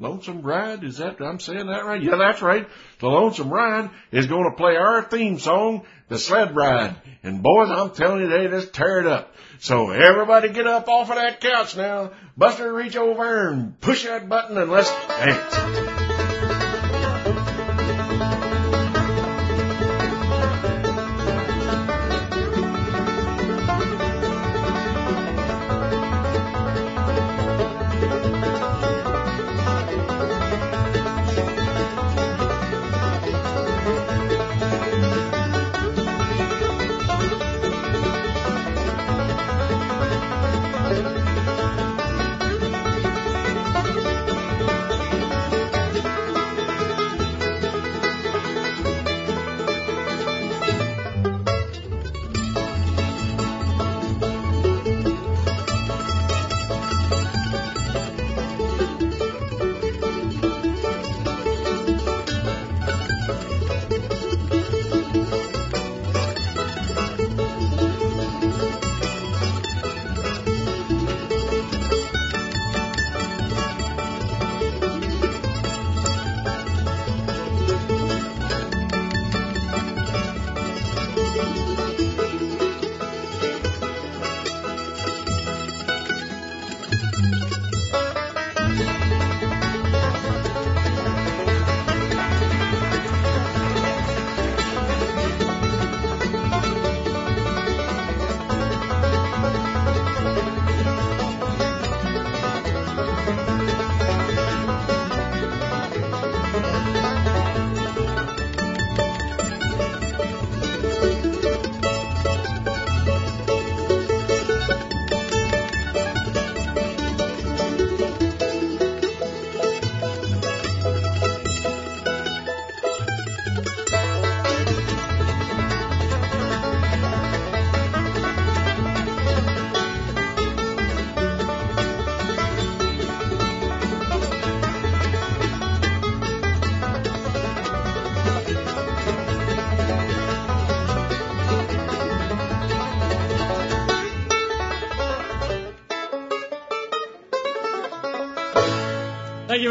Lonesome 0.00 0.40
Ride, 0.40 0.82
is 0.82 0.96
that, 0.96 1.20
I'm 1.20 1.38
saying 1.38 1.66
that 1.66 1.84
right? 1.84 2.02
Yeah, 2.02 2.16
that's 2.16 2.40
right. 2.40 2.66
The 3.00 3.06
Lonesome 3.06 3.50
Ride 3.50 3.90
is 4.10 4.26
going 4.26 4.50
to 4.50 4.56
play 4.56 4.74
our 4.76 5.02
theme 5.02 5.38
song, 5.38 5.82
The 6.08 6.18
Sled 6.18 6.56
Ride. 6.56 6.96
And 7.22 7.42
boys, 7.42 7.68
I'm 7.70 7.90
telling 7.90 8.22
you, 8.22 8.28
they 8.28 8.48
just 8.48 8.72
tear 8.72 9.00
it 9.00 9.06
up. 9.06 9.34
So 9.58 9.90
everybody 9.90 10.48
get 10.48 10.66
up 10.66 10.88
off 10.88 11.10
of 11.10 11.16
that 11.16 11.42
couch 11.42 11.76
now. 11.76 12.12
Buster, 12.34 12.72
reach 12.72 12.96
over 12.96 13.48
and 13.50 13.78
push 13.78 14.04
that 14.04 14.26
button 14.26 14.56
and 14.56 14.70
let's 14.70 14.90
dance. 14.90 16.09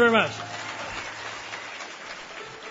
Very 0.00 0.12
much. 0.12 0.32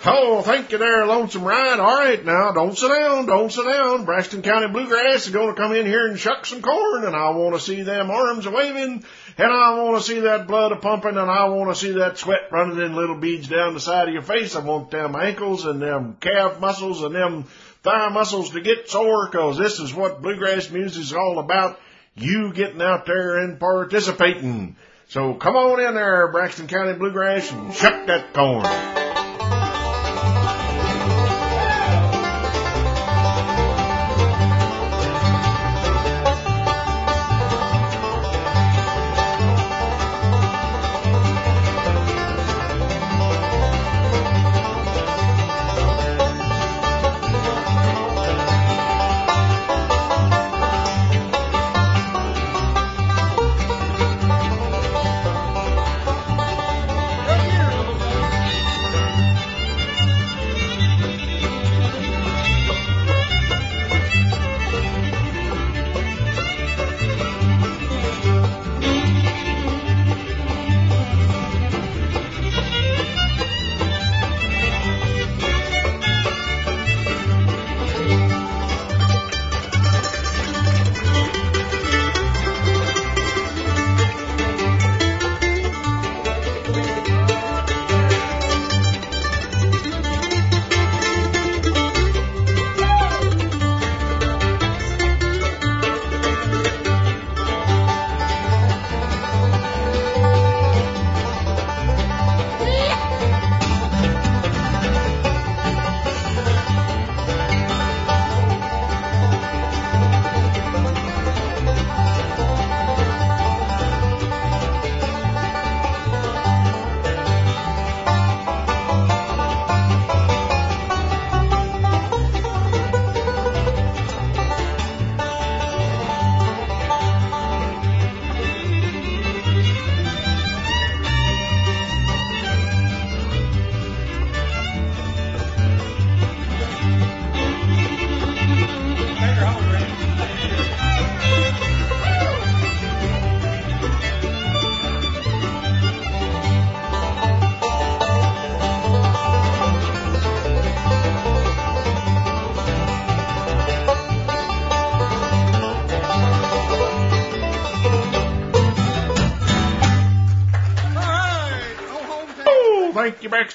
Oh, 0.04 0.42
thank 0.42 0.72
you 0.72 0.80
there, 0.80 1.06
Lonesome 1.06 1.44
Ride. 1.44 1.80
All 1.80 1.96
right, 1.96 2.24
now, 2.26 2.54
don't 2.54 2.76
sit 2.76 2.88
down, 2.88 3.28
don't 3.28 3.52
sit 3.52 3.66
down. 3.66 4.06
Braxton 4.06 4.42
County 4.42 4.68
Bluegrass 4.68 5.28
is 5.28 5.34
going 5.34 5.54
to 5.54 5.62
come 5.62 5.74
in 5.74 5.86
here 5.86 6.08
and 6.08 6.18
shuck 6.18 6.48
some 6.48 6.64
corn, 6.64 7.04
and 7.04 7.16
I 7.16 7.30
want 7.32 7.54
to 7.54 7.62
see 7.62 7.84
them 7.84 8.10
arms 8.10 8.48
waving, 8.48 9.04
and 9.38 9.54
I 9.54 9.84
want 9.84 10.02
to 10.02 10.08
see 10.10 10.22
that 10.22 10.48
blood 10.48 10.72
a 10.72 10.78
pumping, 10.78 11.18
and 11.18 11.30
I 11.30 11.50
want 11.50 11.70
to 11.70 11.80
see 11.80 11.92
that 12.00 12.18
sweat 12.18 12.52
running 12.52 12.80
in 12.80 12.96
little 12.96 13.18
beads 13.18 13.48
down 13.48 13.76
the 13.76 13.80
side 13.80 14.08
of 14.08 14.14
your 14.14 14.24
face. 14.24 14.56
I 14.56 14.62
want 14.62 14.90
them 14.90 15.16
ankles 15.16 15.66
and 15.66 15.80
them 15.80 16.18
calf 16.20 16.60
muscles 16.60 17.04
and 17.04 17.14
them 17.14 17.44
thigh 17.84 18.10
muscles 18.10 18.50
to 18.52 18.62
get 18.62 18.90
sore, 18.90 19.28
cause 19.28 19.58
this 19.58 19.80
is 19.80 19.94
what 19.94 20.24
bluegrass 20.24 20.72
music 20.72 21.04
is 21.04 21.14
all 21.14 21.38
about. 21.38 21.80
You 22.16 22.54
getting 22.54 22.82
out 22.82 23.06
there 23.06 23.38
and 23.38 23.60
participating. 23.60 24.78
So 25.10 25.34
come 25.34 25.56
on 25.56 25.80
in 25.80 25.96
there, 25.96 26.28
Braxton 26.28 26.68
County 26.68 26.94
Bluegrass, 26.94 27.52
and 27.52 27.74
shuck 27.74 28.06
that 28.06 28.32
corn. 28.32 28.64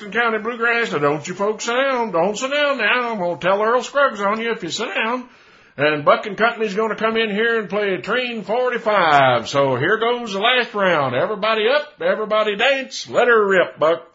You, 0.01 0.11
County 0.11 0.38
Bluegrass. 0.38 0.92
Now 0.92 0.99
don't 0.99 1.26
you 1.26 1.34
folks 1.34 1.64
sit 1.64 1.74
down. 1.74 2.12
Don't 2.12 2.36
sit 2.36 2.51
down 2.51 2.78
now. 2.78 3.12
I'm 3.12 3.18
going 3.18 3.38
to 3.38 3.47
tell 3.47 3.62
Earl 3.62 3.82
Scruggs 3.82 4.20
on 4.20 4.40
you 4.40 4.53
if 4.53 4.62
you 4.62 4.70
sit 4.70 4.95
down. 4.95 5.28
And 5.76 6.05
Buck 6.05 6.26
and 6.26 6.36
Company's 6.36 6.74
going 6.74 6.90
to 6.90 6.97
come 6.97 7.16
in 7.16 7.30
here 7.30 7.59
and 7.59 7.68
play 7.68 7.97
Train 7.97 8.45
45. 8.45 9.49
So 9.49 9.76
here 9.76 9.99
goes 9.99 10.32
the 10.32 10.38
last 10.38 10.72
round. 10.72 11.16
Everybody 11.16 11.68
up, 11.68 12.01
everybody 12.01 12.55
dance. 12.57 13.09
Let 13.09 13.26
her 13.26 13.49
rip, 13.49 13.78
Buck. 13.78 14.11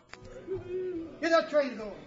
Get 1.20 1.32
that 1.32 1.50
train 1.50 1.76
going. 1.76 1.99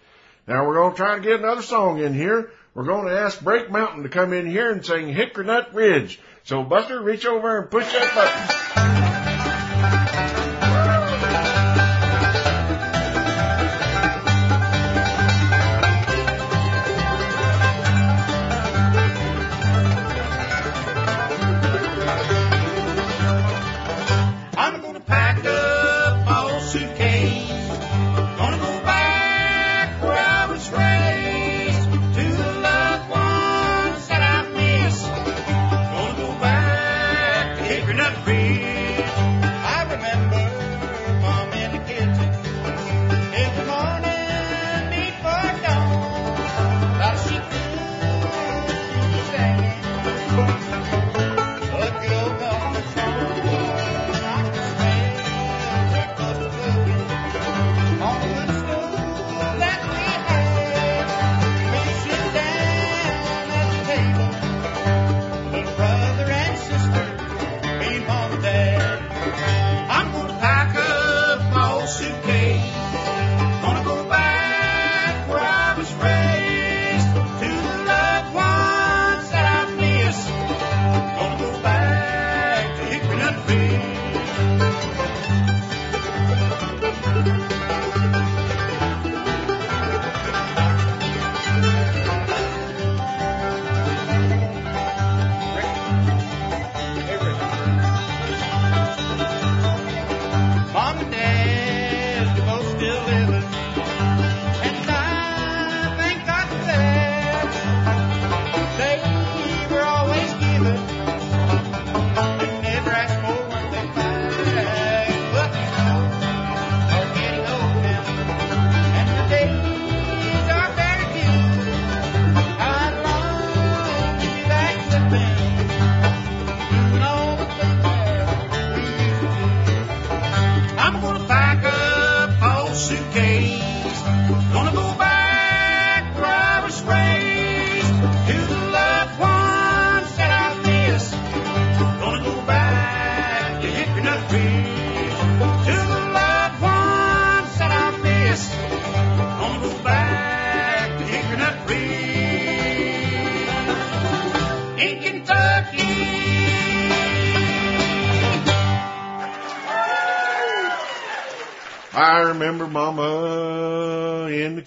Now 0.47 0.67
we're 0.67 0.75
gonna 0.75 0.95
try 0.95 1.15
to 1.15 1.21
get 1.21 1.39
another 1.39 1.61
song 1.61 1.99
in 1.99 2.13
here. 2.13 2.51
We're 2.73 2.85
gonna 2.85 3.13
ask 3.13 3.43
Break 3.43 3.71
Mountain 3.71 4.03
to 4.03 4.09
come 4.09 4.31
in 4.31 4.45
here 4.45 4.71
and 4.71 4.85
sing 4.85 5.07
Hickory 5.07 5.45
Nut 5.45 5.73
Ridge. 5.73 6.19
So 6.43 6.63
Buster, 6.63 7.01
reach 7.01 7.25
over 7.25 7.59
and 7.59 7.71
push 7.71 7.91
that 7.91 8.15
button. 8.15 8.96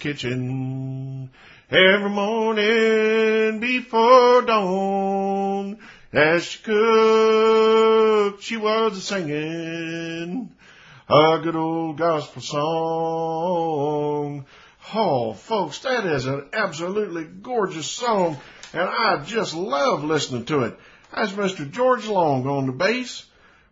Kitchen 0.01 1.29
every 1.69 2.09
morning 2.09 3.59
before 3.59 4.41
dawn. 4.41 5.77
As 6.11 6.43
she 6.43 6.57
cooked, 6.63 8.41
she 8.41 8.57
was 8.57 9.03
singing 9.03 10.49
a 11.07 11.39
good 11.43 11.55
old 11.55 11.99
gospel 11.99 12.41
song. 12.41 13.67
Oh, 14.95 15.33
folks, 15.33 15.77
that 15.79 16.07
is 16.07 16.25
an 16.25 16.49
absolutely 16.51 17.25
gorgeous 17.25 17.85
song, 17.85 18.39
and 18.73 18.81
I 18.81 19.23
just 19.23 19.53
love 19.53 20.03
listening 20.03 20.45
to 20.45 20.63
it. 20.63 20.79
That's 21.15 21.33
Mr. 21.33 21.69
George 21.69 22.07
Long 22.07 22.47
on 22.47 22.65
the 22.65 22.71
bass, 22.71 23.23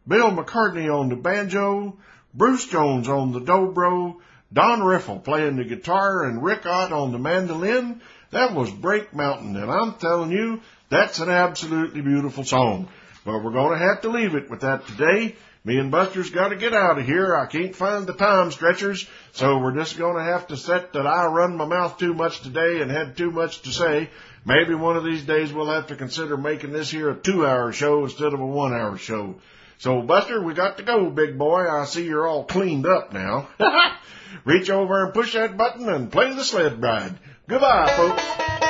Bill 0.07 0.29
McCartney 0.29 0.93
on 0.93 1.09
the 1.09 1.15
banjo, 1.15 1.97
Bruce 2.35 2.67
Jones 2.67 3.07
on 3.09 3.31
the 3.31 3.41
dobro, 3.41 4.17
Don 4.51 4.81
Riffle 4.81 5.19
playing 5.19 5.57
the 5.57 5.63
guitar, 5.63 6.23
and 6.23 6.43
Rick 6.43 6.65
Ott 6.65 6.91
on 6.91 7.11
the 7.11 7.19
mandolin. 7.19 8.01
That 8.31 8.55
was 8.55 8.71
Break 8.71 9.13
Mountain, 9.13 9.55
and 9.55 9.71
I'm 9.71 9.93
telling 9.93 10.31
you, 10.31 10.61
that's 10.89 11.19
an 11.19 11.29
absolutely 11.29 12.01
beautiful 12.01 12.43
song. 12.43 12.87
But 13.25 13.43
we're 13.43 13.51
going 13.51 13.77
to 13.77 13.85
have 13.85 14.01
to 14.01 14.09
leave 14.09 14.33
it 14.33 14.49
with 14.49 14.61
that 14.61 14.87
today. 14.87 15.35
Me 15.63 15.77
and 15.77 15.91
Buster's 15.91 16.31
got 16.31 16.49
to 16.49 16.55
get 16.55 16.73
out 16.73 16.97
of 16.97 17.05
here. 17.05 17.35
I 17.35 17.45
can't 17.45 17.75
find 17.75 18.07
the 18.07 18.13
time 18.13 18.49
stretchers, 18.51 19.07
so 19.33 19.59
we're 19.59 19.75
just 19.75 19.97
going 19.97 20.15
to 20.15 20.23
have 20.23 20.47
to 20.47 20.57
set 20.57 20.93
that 20.93 21.05
I 21.05 21.25
run 21.25 21.57
my 21.57 21.65
mouth 21.65 21.97
too 21.97 22.13
much 22.13 22.41
today 22.41 22.81
and 22.81 22.89
had 22.89 23.17
too 23.17 23.29
much 23.29 23.61
to 23.63 23.71
say. 23.71 24.09
Maybe 24.45 24.73
one 24.73 24.95
of 24.95 25.03
these 25.03 25.25
days 25.25 25.53
we'll 25.53 25.67
have 25.67 25.87
to 25.87 25.95
consider 25.95 26.37
making 26.37 26.71
this 26.71 26.89
here 26.89 27.09
a 27.09 27.15
two 27.15 27.45
hour 27.45 27.71
show 27.71 28.03
instead 28.05 28.33
of 28.33 28.39
a 28.39 28.45
one 28.45 28.73
hour 28.73 28.97
show. 28.97 29.35
So 29.79 30.01
Buster, 30.01 30.41
we 30.41 30.53
got 30.53 30.77
to 30.77 30.83
go, 30.83 31.09
big 31.09 31.37
boy. 31.37 31.65
I 31.69 31.85
see 31.85 32.05
you're 32.05 32.27
all 32.27 32.43
cleaned 32.43 32.85
up 32.85 33.13
now. 33.13 33.47
Reach 34.45 34.69
over 34.69 35.05
and 35.05 35.13
push 35.13 35.33
that 35.33 35.55
button 35.55 35.87
and 35.87 36.11
play 36.11 36.33
the 36.33 36.43
sled 36.43 36.81
ride. 36.81 37.17
Goodbye, 37.47 37.87
folks. 37.95 38.68